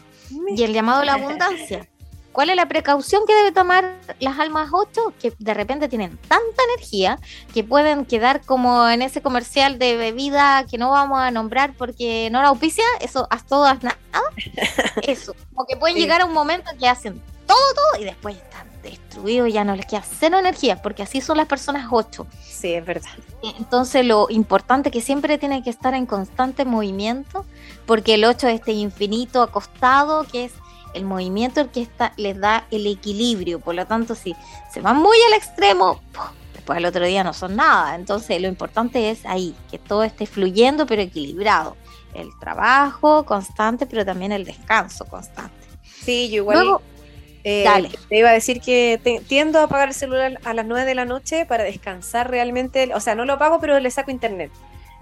Y 0.56 0.64
el 0.64 0.74
llamado 0.74 1.02
a 1.02 1.06
la 1.06 1.14
abundancia. 1.16 1.90
¿Cuál 2.32 2.52
es 2.52 2.56
la 2.56 2.68
precaución 2.68 3.24
que 3.26 3.36
debe 3.36 3.52
tomar 3.52 3.98
las 4.20 4.38
almas 4.38 4.70
8? 4.72 5.14
Que 5.20 5.34
de 5.40 5.54
repente 5.54 5.90
tienen 5.90 6.18
tanta 6.28 6.64
energía 6.76 7.20
que 7.54 7.64
pueden 7.64 8.06
quedar 8.06 8.42
como 8.46 8.88
en 8.88 9.02
ese 9.02 9.22
comercial 9.22 9.80
de 9.80 9.98
bebida 9.98 10.66
que 10.70 10.78
no 10.78 10.92
vamos 10.92 11.20
a 11.20 11.32
nombrar 11.32 11.74
porque 11.74 12.30
no 12.32 12.42
la 12.42 12.50
auspicia, 12.50 12.86
eso 13.02 13.28
a 13.32 13.44
todas 13.44 13.84
nada. 13.84 13.98
Eso, 15.04 15.34
como 15.54 15.66
que 15.66 15.76
pueden 15.76 15.98
llegar 15.98 16.22
a 16.22 16.26
un 16.26 16.34
momento 16.34 16.72
que 16.80 16.88
hacen 16.88 17.22
todo, 17.48 17.58
todo 17.74 18.02
y 18.02 18.06
después 18.06 18.36
están 18.36 18.69
destruido, 18.82 19.48
ya 19.48 19.64
no 19.64 19.76
les 19.76 19.86
queda 19.86 20.04
cero 20.04 20.40
energía, 20.40 20.82
porque 20.82 21.04
así 21.04 21.22
son 21.22 21.38
las 21.38 21.48
personas 21.48 21.88
8. 21.90 22.28
Sí, 22.42 22.74
es 22.74 22.86
verdad. 22.86 23.10
Entonces 23.58 24.06
lo 24.06 24.28
importante 24.30 24.92
que 24.92 25.02
siempre 25.02 25.38
tiene 25.38 25.64
que 25.64 25.70
estar 25.70 25.94
en 25.94 26.06
constante 26.06 26.66
movimiento, 26.66 27.46
porque 27.86 28.16
el 28.16 28.26
8 28.26 28.48
es 28.48 28.56
este 28.56 28.74
infinito 28.74 29.42
acostado, 29.42 30.24
que 30.26 30.46
es 30.46 30.54
el 30.94 31.06
movimiento 31.06 31.62
el 31.62 31.70
que 31.70 31.82
está, 31.82 32.14
les 32.18 32.40
da 32.40 32.66
el 32.72 32.88
equilibrio, 32.88 33.60
por 33.60 33.76
lo 33.76 33.86
tanto 33.86 34.16
si 34.16 34.36
se 34.72 34.82
van 34.82 34.98
muy 34.98 35.18
al 35.28 35.34
extremo, 35.34 36.02
después 36.54 36.78
al 36.78 36.86
otro 36.86 37.06
día 37.06 37.24
no 37.24 37.34
son 37.34 37.56
nada, 37.56 37.96
entonces 37.96 38.42
lo 38.42 38.48
importante 38.48 39.12
es 39.12 39.26
ahí, 39.26 39.56
que 39.70 39.78
todo 39.78 40.04
esté 40.04 40.26
fluyendo 40.26 40.86
pero 40.88 41.04
equilibrado, 41.04 41.78
el 42.14 42.30
trabajo 42.40 43.24
constante 43.24 43.86
pero 43.86 44.04
también 44.04 44.32
el 44.32 44.46
descanso 44.46 45.06
constante. 45.06 45.54
Sí, 45.84 46.30
yo 46.30 46.38
igual... 46.38 46.80
Eh, 47.44 47.66
te 48.10 48.18
iba 48.18 48.30
a 48.30 48.34
decir 48.34 48.60
que 48.60 49.00
tiendo 49.28 49.60
a 49.60 49.64
apagar 49.64 49.90
el 49.90 49.94
celular 49.94 50.40
a 50.44 50.54
las 50.54 50.66
9 50.66 50.86
de 50.86 50.96
la 50.96 51.06
noche 51.06 51.46
para 51.46 51.64
descansar 51.64 52.30
realmente. 52.30 52.90
O 52.94 53.00
sea, 53.00 53.16
no 53.16 53.26
lo 53.26 53.34
apago, 53.34 53.60
pero 53.60 53.80
le 53.80 53.92
saco 53.92 54.12
internet. 54.12 54.52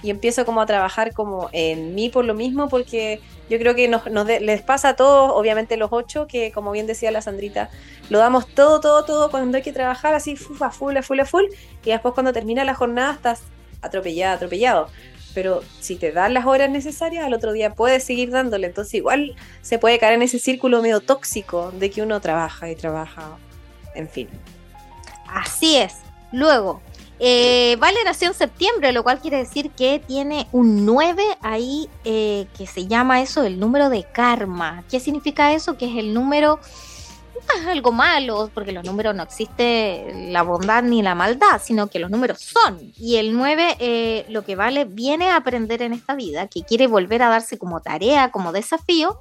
Y 0.03 0.11
empiezo 0.11 0.45
como 0.45 0.61
a 0.61 0.67
trabajar 0.67 1.13
como 1.13 1.49
en 1.53 1.95
mí 1.95 2.09
por 2.09 2.23
lo 2.23 2.35
mismo, 2.35 2.69
porque 2.69 3.19
yo 3.49 3.57
creo 3.57 3.73
que 3.73 3.87
nos, 3.87 4.05
les 4.27 4.61
pasa 4.61 4.89
a 4.89 4.95
todos, 4.95 5.31
obviamente 5.33 5.75
los 5.75 5.89
ocho, 5.91 6.27
que 6.27 6.51
como 6.51 6.71
bien 6.71 6.85
decía 6.85 7.09
la 7.09 7.21
Sandrita, 7.21 7.71
lo 8.09 8.19
damos 8.19 8.47
todo, 8.47 8.79
todo, 8.79 9.05
todo 9.05 9.31
cuando 9.31 9.57
hay 9.57 9.63
que 9.63 9.73
trabajar 9.73 10.13
así, 10.13 10.35
full, 10.35 10.57
a 10.61 10.69
full, 10.69 10.95
a 10.97 11.01
full, 11.01 11.19
a 11.19 11.25
full, 11.25 11.45
y 11.83 11.89
después 11.89 12.13
cuando 12.13 12.31
termina 12.31 12.63
la 12.63 12.75
jornada 12.75 13.13
estás 13.13 13.41
atropellado, 13.81 14.35
atropellado 14.35 14.89
pero 15.37 15.61
si 15.81 15.97
te 15.97 16.11
dan 16.11 16.33
las 16.33 16.47
horas 16.47 16.67
necesarias, 16.67 17.23
al 17.23 17.31
otro 17.31 17.53
día 17.53 17.75
puedes 17.75 18.03
seguir 18.03 18.31
dándole. 18.31 18.65
Entonces 18.65 18.95
igual 18.95 19.35
se 19.61 19.77
puede 19.77 19.99
caer 19.99 20.13
en 20.13 20.23
ese 20.23 20.39
círculo 20.39 20.81
medio 20.81 20.99
tóxico 20.99 21.71
de 21.77 21.91
que 21.91 22.01
uno 22.01 22.19
trabaja 22.21 22.71
y 22.71 22.75
trabaja, 22.75 23.37
en 23.93 24.09
fin. 24.09 24.27
Así 25.29 25.77
es. 25.77 25.97
Luego, 26.31 26.81
eh, 27.19 27.75
Vale 27.77 27.99
nació 28.03 28.29
en 28.29 28.33
septiembre, 28.33 28.91
lo 28.91 29.03
cual 29.03 29.19
quiere 29.19 29.37
decir 29.37 29.69
que 29.69 29.99
tiene 29.99 30.47
un 30.51 30.87
9 30.87 31.23
ahí 31.43 31.87
eh, 32.03 32.47
que 32.57 32.65
se 32.65 32.87
llama 32.87 33.21
eso 33.21 33.43
el 33.43 33.59
número 33.59 33.91
de 33.91 34.05
karma. 34.11 34.85
¿Qué 34.89 34.99
significa 34.99 35.53
eso? 35.53 35.77
Que 35.77 35.85
es 35.85 35.97
el 35.97 36.15
número 36.15 36.59
es 37.59 37.67
algo 37.67 37.91
malo, 37.91 38.49
porque 38.53 38.71
los 38.71 38.83
números 38.83 39.15
no 39.15 39.23
existe 39.23 40.29
la 40.31 40.41
bondad 40.41 40.83
ni 40.83 41.01
la 41.01 41.15
maldad, 41.15 41.61
sino 41.63 41.87
que 41.87 41.99
los 41.99 42.09
números 42.09 42.39
son. 42.41 42.93
Y 42.97 43.17
el 43.17 43.35
9 43.35 43.77
eh, 43.79 44.25
lo 44.29 44.43
que 44.43 44.55
vale 44.55 44.85
viene 44.85 45.29
a 45.29 45.37
aprender 45.37 45.81
en 45.81 45.93
esta 45.93 46.15
vida, 46.15 46.47
que 46.47 46.63
quiere 46.63 46.87
volver 46.87 47.21
a 47.21 47.29
darse 47.29 47.57
como 47.57 47.81
tarea, 47.81 48.31
como 48.31 48.51
desafío, 48.51 49.19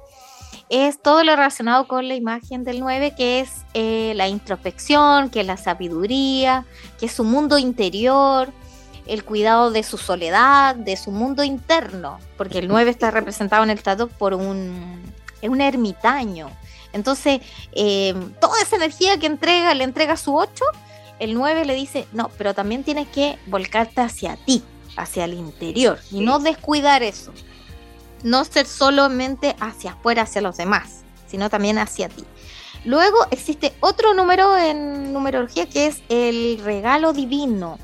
es 0.69 1.01
todo 1.01 1.23
lo 1.23 1.35
relacionado 1.35 1.87
con 1.87 2.07
la 2.07 2.15
imagen 2.15 2.63
del 2.63 2.79
9, 2.79 3.13
que 3.15 3.39
es 3.39 3.49
eh, 3.73 4.13
la 4.15 4.27
introspección, 4.27 5.29
que 5.29 5.41
es 5.41 5.47
la 5.47 5.57
sabiduría, 5.57 6.65
que 6.99 7.05
es 7.05 7.13
su 7.13 7.23
mundo 7.23 7.57
interior, 7.57 8.51
el 9.05 9.23
cuidado 9.23 9.71
de 9.71 9.83
su 9.83 9.97
soledad, 9.97 10.75
de 10.75 10.97
su 10.97 11.11
mundo 11.11 11.43
interno, 11.43 12.19
porque 12.37 12.59
el 12.59 12.67
9 12.67 12.91
está 12.91 13.11
representado 13.11 13.63
en 13.63 13.69
el 13.69 13.81
trato 13.81 14.07
por 14.07 14.33
un, 14.33 15.01
un 15.41 15.61
ermitaño 15.61 16.49
Entonces, 16.93 17.41
eh, 17.73 18.13
toda 18.39 18.61
esa 18.61 18.75
energía 18.75 19.17
que 19.19 19.27
entrega, 19.27 19.73
le 19.73 19.83
entrega 19.83 20.17
su 20.17 20.35
8, 20.35 20.63
el 21.19 21.33
9 21.33 21.65
le 21.65 21.73
dice, 21.73 22.07
no, 22.13 22.29
pero 22.37 22.53
también 22.53 22.83
tienes 22.83 23.07
que 23.07 23.37
volcarte 23.47 24.01
hacia 24.01 24.37
ti, 24.37 24.63
hacia 24.95 25.25
el 25.25 25.33
interior, 25.33 25.99
y 26.11 26.21
no 26.21 26.39
descuidar 26.39 27.03
eso. 27.03 27.33
No 28.23 28.45
ser 28.45 28.65
solamente 28.65 29.55
hacia 29.59 29.91
afuera, 29.91 30.23
hacia 30.23 30.41
los 30.41 30.57
demás, 30.57 31.03
sino 31.27 31.49
también 31.49 31.77
hacia 31.77 32.09
ti. 32.09 32.23
Luego 32.85 33.17
existe 33.31 33.73
otro 33.79 34.13
número 34.13 34.57
en 34.57 35.11
numerología 35.11 35.67
que 35.67 35.87
es 35.87 36.01
el 36.09 36.59
regalo 36.63 37.13
divino. 37.13 37.77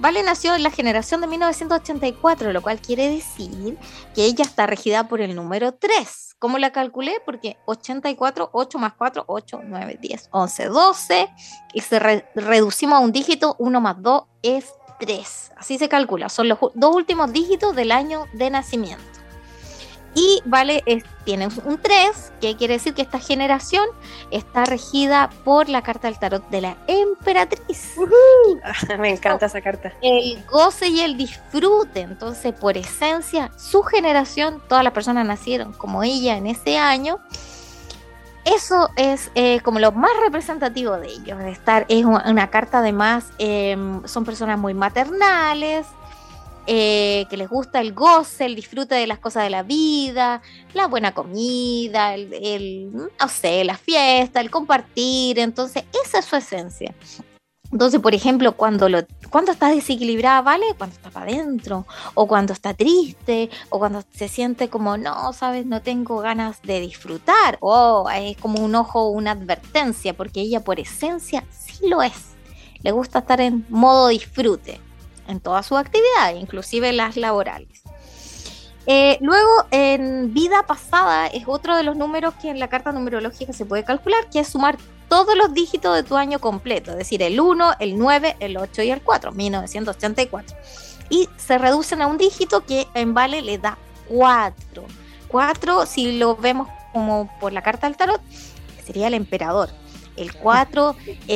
Vale 0.00 0.22
nació 0.22 0.54
en 0.54 0.62
la 0.62 0.70
generación 0.70 1.20
de 1.20 1.26
1984, 1.26 2.54
lo 2.54 2.62
cual 2.62 2.80
quiere 2.80 3.10
decir 3.10 3.76
que 4.14 4.24
ella 4.24 4.44
está 4.44 4.66
regida 4.66 5.08
por 5.08 5.20
el 5.20 5.34
número 5.34 5.74
3. 5.74 6.36
¿Cómo 6.38 6.56
la 6.56 6.72
calculé? 6.72 7.16
Porque 7.26 7.58
84, 7.66 8.48
8 8.50 8.78
más 8.78 8.94
4, 8.94 9.24
8, 9.26 9.60
9, 9.62 9.98
10, 10.00 10.28
11, 10.32 10.64
12. 10.68 11.28
Y 11.74 11.82
se 11.82 11.98
reducimos 12.34 12.96
a 12.96 13.00
un 13.00 13.12
dígito, 13.12 13.56
1 13.58 13.80
más 13.82 13.96
2 14.00 14.22
es 14.42 14.72
3. 15.00 15.52
Así 15.58 15.76
se 15.76 15.90
calcula. 15.90 16.30
Son 16.30 16.48
los 16.48 16.58
dos 16.72 16.96
últimos 16.96 17.30
dígitos 17.30 17.76
del 17.76 17.92
año 17.92 18.24
de 18.32 18.48
nacimiento. 18.48 19.19
Y 20.14 20.42
vale, 20.44 20.82
tiene 21.24 21.48
un 21.64 21.78
3, 21.78 22.32
que 22.40 22.56
quiere 22.56 22.74
decir 22.74 22.94
que 22.94 23.02
esta 23.02 23.20
generación 23.20 23.84
está 24.32 24.64
regida 24.64 25.30
por 25.44 25.68
la 25.68 25.82
carta 25.82 26.08
del 26.08 26.18
tarot 26.18 26.48
de 26.50 26.60
la 26.60 26.76
emperatriz. 26.88 27.94
Me 28.98 29.10
encanta 29.10 29.46
esa 29.46 29.60
carta. 29.60 29.92
El 30.02 30.44
goce 30.46 30.88
y 30.88 31.00
el 31.00 31.16
disfrute. 31.16 32.00
Entonces, 32.00 32.52
por 32.52 32.76
esencia, 32.76 33.52
su 33.56 33.82
generación, 33.82 34.60
todas 34.68 34.82
las 34.82 34.92
personas 34.92 35.24
nacieron 35.26 35.72
como 35.72 36.02
ella 36.02 36.36
en 36.36 36.48
ese 36.48 36.76
año. 36.76 37.20
Eso 38.44 38.88
es 38.96 39.30
eh, 39.34 39.60
como 39.60 39.78
lo 39.78 39.92
más 39.92 40.10
representativo 40.24 40.96
de 40.96 41.08
ellos. 41.08 41.40
Estar, 41.42 41.84
es 41.88 42.04
una, 42.04 42.48
carta 42.48 42.78
además, 42.78 43.26
em, 43.38 44.04
son 44.06 44.24
personas 44.24 44.58
muy 44.58 44.74
maternales, 44.74 45.86
eh, 46.72 47.26
que 47.28 47.36
les 47.36 47.48
gusta 47.48 47.80
el 47.80 47.92
goce, 47.92 48.44
el 48.44 48.54
disfrute 48.54 48.94
de 48.94 49.08
las 49.08 49.18
cosas 49.18 49.42
de 49.42 49.50
la 49.50 49.64
vida, 49.64 50.40
la 50.72 50.86
buena 50.86 51.12
comida, 51.12 52.14
el, 52.14 52.92
no 52.92 53.28
sé, 53.28 53.64
la 53.64 53.76
fiesta, 53.76 54.40
el 54.40 54.52
compartir. 54.52 55.40
Entonces, 55.40 55.82
esa 56.04 56.20
es 56.20 56.24
su 56.26 56.36
esencia. 56.36 56.94
Entonces, 57.72 57.98
por 57.98 58.14
ejemplo, 58.14 58.52
cuando, 58.52 58.88
lo, 58.88 59.00
cuando 59.30 59.50
está 59.50 59.68
desequilibrada, 59.68 60.42
¿vale? 60.42 60.66
Cuando 60.78 60.94
está 60.94 61.10
para 61.10 61.32
adentro, 61.32 61.86
o 62.14 62.28
cuando 62.28 62.52
está 62.52 62.72
triste, 62.72 63.50
o 63.70 63.80
cuando 63.80 64.04
se 64.12 64.28
siente 64.28 64.68
como, 64.68 64.96
no, 64.96 65.32
sabes, 65.32 65.66
no 65.66 65.82
tengo 65.82 66.18
ganas 66.18 66.62
de 66.62 66.78
disfrutar, 66.78 67.58
o 67.58 68.08
es 68.14 68.36
como 68.36 68.60
un 68.64 68.76
ojo, 68.76 69.08
una 69.08 69.32
advertencia, 69.32 70.16
porque 70.16 70.42
ella 70.42 70.60
por 70.60 70.78
esencia 70.78 71.42
sí 71.50 71.88
lo 71.88 72.00
es. 72.00 72.36
Le 72.84 72.92
gusta 72.92 73.18
estar 73.18 73.40
en 73.40 73.66
modo 73.70 74.06
disfrute 74.06 74.80
en 75.30 75.40
todas 75.40 75.66
sus 75.66 75.78
actividades, 75.78 76.40
inclusive 76.40 76.92
las 76.92 77.16
laborales. 77.16 77.82
Eh, 78.86 79.18
luego, 79.20 79.66
en 79.70 80.32
vida 80.32 80.64
pasada 80.66 81.26
es 81.26 81.44
otro 81.46 81.76
de 81.76 81.82
los 81.82 81.96
números 81.96 82.34
que 82.40 82.50
en 82.50 82.58
la 82.58 82.68
carta 82.68 82.92
numerológica 82.92 83.52
se 83.52 83.64
puede 83.64 83.84
calcular, 83.84 84.28
que 84.30 84.40
es 84.40 84.48
sumar 84.48 84.78
todos 85.08 85.36
los 85.36 85.52
dígitos 85.52 85.94
de 85.94 86.02
tu 86.02 86.16
año 86.16 86.38
completo, 86.38 86.92
es 86.92 86.96
decir, 86.96 87.22
el 87.22 87.40
1, 87.40 87.74
el 87.80 87.98
9, 87.98 88.36
el 88.40 88.56
8 88.56 88.82
y 88.82 88.90
el 88.90 89.02
4, 89.02 89.32
1984. 89.32 90.56
Y 91.10 91.28
se 91.36 91.58
reducen 91.58 92.00
a 92.00 92.06
un 92.06 92.16
dígito 92.16 92.64
que 92.64 92.86
en 92.94 93.12
Vale 93.12 93.42
le 93.42 93.58
da 93.58 93.76
4. 94.08 94.84
4, 95.28 95.86
si 95.86 96.18
lo 96.18 96.36
vemos 96.36 96.68
como 96.92 97.30
por 97.40 97.52
la 97.52 97.62
carta 97.62 97.86
del 97.86 97.96
tarot, 97.96 98.20
sería 98.84 99.08
el 99.08 99.14
emperador. 99.14 99.70
El 100.16 100.34
4 100.34 100.96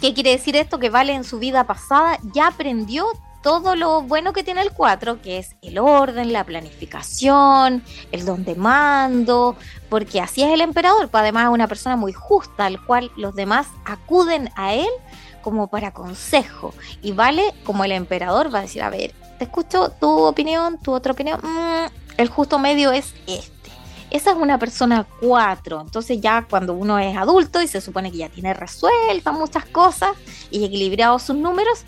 ¿Qué 0.00 0.14
quiere 0.14 0.30
decir 0.30 0.56
esto? 0.56 0.78
Que 0.78 0.88
Vale 0.88 1.12
en 1.12 1.24
su 1.24 1.38
vida 1.38 1.64
pasada 1.64 2.18
ya 2.32 2.46
aprendió 2.46 3.06
todo 3.42 3.76
lo 3.76 4.02
bueno 4.02 4.32
que 4.32 4.42
tiene 4.42 4.62
el 4.62 4.72
4, 4.72 5.20
que 5.20 5.38
es 5.38 5.56
el 5.60 5.78
orden, 5.78 6.32
la 6.32 6.44
planificación, 6.44 7.82
el 8.10 8.24
don 8.24 8.44
de 8.44 8.54
mando, 8.54 9.56
porque 9.90 10.22
así 10.22 10.42
es 10.42 10.50
el 10.52 10.62
emperador, 10.62 11.08
pues 11.08 11.20
además 11.20 11.44
es 11.44 11.50
una 11.50 11.68
persona 11.68 11.96
muy 11.96 12.12
justa, 12.14 12.66
al 12.66 12.84
cual 12.84 13.10
los 13.16 13.34
demás 13.34 13.66
acuden 13.84 14.50
a 14.56 14.74
él 14.74 14.88
como 15.42 15.68
para 15.68 15.92
consejo. 15.92 16.72
Y 17.02 17.12
Vale, 17.12 17.54
como 17.64 17.84
el 17.84 17.92
emperador, 17.92 18.54
va 18.54 18.60
a 18.60 18.62
decir, 18.62 18.82
a 18.82 18.90
ver, 18.90 19.14
te 19.38 19.44
escucho 19.44 19.90
tu 20.00 20.08
opinión, 20.08 20.78
tu 20.78 20.92
otra 20.92 21.12
opinión, 21.12 21.40
mm, 21.42 21.90
el 22.16 22.28
justo 22.28 22.58
medio 22.58 22.90
es 22.92 23.14
este. 23.26 23.59
Esa 24.10 24.30
es 24.30 24.36
una 24.36 24.58
persona 24.58 25.06
4. 25.20 25.80
Entonces 25.82 26.20
ya 26.20 26.46
cuando 26.48 26.74
uno 26.74 26.98
es 26.98 27.16
adulto 27.16 27.62
y 27.62 27.68
se 27.68 27.80
supone 27.80 28.10
que 28.10 28.18
ya 28.18 28.28
tiene 28.28 28.54
resueltas 28.54 29.34
muchas 29.34 29.64
cosas 29.66 30.16
y 30.50 30.64
equilibrado 30.64 31.18
sus 31.18 31.36
números, 31.36 31.84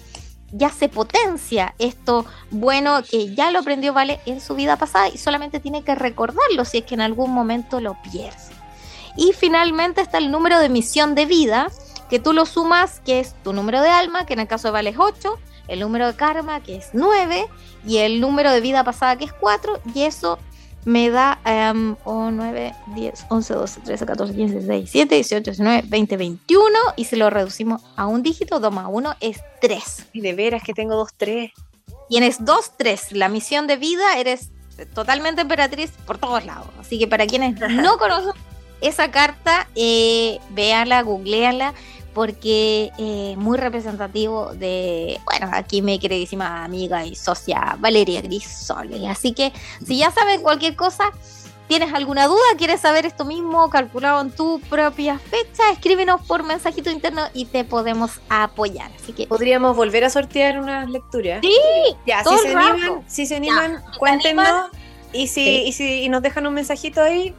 ya 0.52 0.70
se 0.70 0.88
potencia 0.88 1.74
esto 1.78 2.26
bueno 2.50 3.02
que 3.02 3.34
ya 3.34 3.50
lo 3.50 3.60
aprendió 3.60 3.94
Vale 3.94 4.20
en 4.26 4.40
su 4.40 4.54
vida 4.54 4.76
pasada 4.76 5.08
y 5.08 5.16
solamente 5.16 5.60
tiene 5.60 5.82
que 5.82 5.94
recordarlo 5.94 6.64
si 6.64 6.78
es 6.78 6.84
que 6.84 6.94
en 6.94 7.00
algún 7.00 7.32
momento 7.32 7.80
lo 7.80 7.96
pierde. 8.02 8.36
Y 9.16 9.32
finalmente 9.32 10.00
está 10.00 10.18
el 10.18 10.30
número 10.30 10.58
de 10.58 10.68
misión 10.68 11.14
de 11.14 11.26
vida, 11.26 11.68
que 12.08 12.18
tú 12.18 12.32
lo 12.32 12.46
sumas, 12.46 13.00
que 13.00 13.20
es 13.20 13.34
tu 13.42 13.52
número 13.52 13.80
de 13.82 13.88
alma, 13.88 14.26
que 14.26 14.34
en 14.34 14.40
el 14.40 14.46
caso 14.46 14.68
de 14.68 14.72
Vale 14.72 14.90
es 14.90 14.98
8, 14.98 15.38
el 15.68 15.80
número 15.80 16.06
de 16.06 16.14
karma, 16.14 16.60
que 16.60 16.76
es 16.76 16.90
9, 16.92 17.46
y 17.86 17.98
el 17.98 18.20
número 18.20 18.52
de 18.52 18.60
vida 18.60 18.84
pasada, 18.84 19.16
que 19.16 19.24
es 19.24 19.32
4, 19.32 19.80
y 19.94 20.02
eso 20.02 20.38
me 20.84 21.10
da 21.10 21.38
um, 21.74 21.96
9, 22.04 22.74
10, 22.94 23.26
11, 23.28 23.54
12, 23.54 23.80
13, 23.80 24.06
14, 24.06 24.34
15, 24.34 24.54
16, 24.54 24.92
17, 24.92 25.14
18, 25.14 25.50
19, 25.50 25.82
20, 25.86 26.16
21 26.16 26.78
y 26.96 27.04
si 27.04 27.16
lo 27.16 27.30
reducimos 27.30 27.82
a 27.96 28.06
un 28.06 28.22
dígito, 28.22 28.60
2 28.60 28.72
más 28.72 28.86
1 28.90 29.16
es 29.20 29.40
3. 29.60 30.08
Y 30.12 30.20
de 30.20 30.34
veras 30.34 30.62
que 30.62 30.74
tengo 30.74 30.96
2, 30.96 31.10
3. 31.16 31.52
Tienes 32.08 32.44
2, 32.44 32.72
3. 32.76 33.12
La 33.12 33.28
misión 33.28 33.66
de 33.66 33.76
vida 33.76 34.18
eres 34.18 34.50
totalmente 34.94 35.42
emperatriz 35.42 35.90
por 36.06 36.18
todos 36.18 36.44
lados. 36.44 36.68
Así 36.80 36.98
que 36.98 37.06
para 37.06 37.26
quienes 37.26 37.58
no 37.70 37.98
conocen 37.98 38.32
esa 38.80 39.10
carta, 39.10 39.68
eh, 39.76 40.40
véanla, 40.50 41.02
googleala 41.02 41.74
porque 42.14 42.90
es 42.98 43.36
muy 43.36 43.58
representativo 43.58 44.52
de, 44.54 45.20
bueno, 45.24 45.50
aquí 45.52 45.82
mi 45.82 45.98
queridísima 45.98 46.64
amiga 46.64 47.04
y 47.04 47.14
socia 47.14 47.76
Valeria 47.78 48.20
Grisoli. 48.20 49.06
Así 49.06 49.32
que 49.32 49.52
si 49.84 49.98
ya 49.98 50.10
saben 50.10 50.42
cualquier 50.42 50.76
cosa, 50.76 51.12
tienes 51.68 51.94
alguna 51.94 52.26
duda, 52.26 52.42
quieres 52.58 52.80
saber 52.80 53.06
esto 53.06 53.24
mismo 53.24 53.70
calculado 53.70 54.20
en 54.20 54.30
tu 54.30 54.60
propia 54.68 55.18
fecha, 55.18 55.70
escríbenos 55.72 56.20
por 56.26 56.42
mensajito 56.42 56.90
interno 56.90 57.22
y 57.32 57.46
te 57.46 57.64
podemos 57.64 58.20
apoyar. 58.28 58.90
Así 59.00 59.12
que 59.12 59.26
podríamos 59.26 59.74
volver 59.76 60.04
a 60.04 60.10
sortear 60.10 60.58
unas 60.58 60.90
lecturas. 60.90 61.40
Sí, 61.42 61.56
ya, 62.06 62.22
si 62.24 62.38
se, 62.38 62.54
animan, 62.54 63.04
si 63.06 63.26
se 63.26 63.36
animan, 63.36 63.82
cuéntenos. 63.98 64.70
Y 65.14 65.26
si, 65.26 65.64
y 65.64 65.72
si 65.72 66.08
nos 66.08 66.22
dejan 66.22 66.46
un 66.46 66.54
mensajito 66.54 67.02
ahí, 67.02 67.34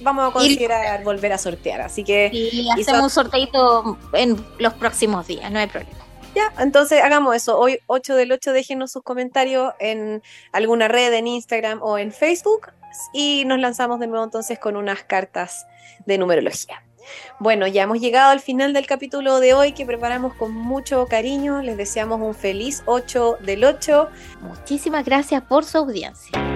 vamos 0.00 0.28
a 0.28 0.32
considerar 0.32 1.02
volver 1.04 1.32
a 1.32 1.38
sortear. 1.38 1.80
Así 1.80 2.04
que. 2.04 2.30
Y 2.32 2.68
hacemos 2.70 3.02
un 3.02 3.10
sorteito 3.10 3.98
en 4.12 4.44
los 4.58 4.74
próximos 4.74 5.26
días, 5.26 5.50
no 5.50 5.58
hay 5.58 5.66
problema. 5.66 6.06
Ya, 6.34 6.52
entonces 6.58 7.02
hagamos 7.02 7.34
eso. 7.34 7.58
Hoy 7.58 7.78
8 7.86 8.14
del 8.14 8.30
8 8.30 8.52
déjenos 8.52 8.92
sus 8.92 9.02
comentarios 9.02 9.72
en 9.78 10.22
alguna 10.52 10.86
red, 10.86 11.12
en 11.14 11.26
Instagram 11.26 11.82
o 11.82 11.96
en 11.96 12.12
Facebook. 12.12 12.72
Y 13.14 13.44
nos 13.46 13.58
lanzamos 13.58 14.00
de 14.00 14.06
nuevo 14.06 14.24
entonces 14.24 14.58
con 14.58 14.76
unas 14.76 15.02
cartas 15.02 15.66
de 16.04 16.18
numerología. 16.18 16.82
Bueno, 17.38 17.66
ya 17.66 17.84
hemos 17.84 18.00
llegado 18.00 18.30
al 18.30 18.40
final 18.40 18.72
del 18.72 18.86
capítulo 18.86 19.40
de 19.40 19.54
hoy 19.54 19.72
que 19.72 19.86
preparamos 19.86 20.34
con 20.34 20.52
mucho 20.52 21.06
cariño. 21.06 21.62
Les 21.62 21.76
deseamos 21.76 22.20
un 22.20 22.34
feliz 22.34 22.82
8 22.86 23.38
del 23.40 23.64
8. 23.64 24.08
Muchísimas 24.40 25.04
gracias 25.04 25.42
por 25.42 25.64
su 25.64 25.78
audiencia. 25.78 26.55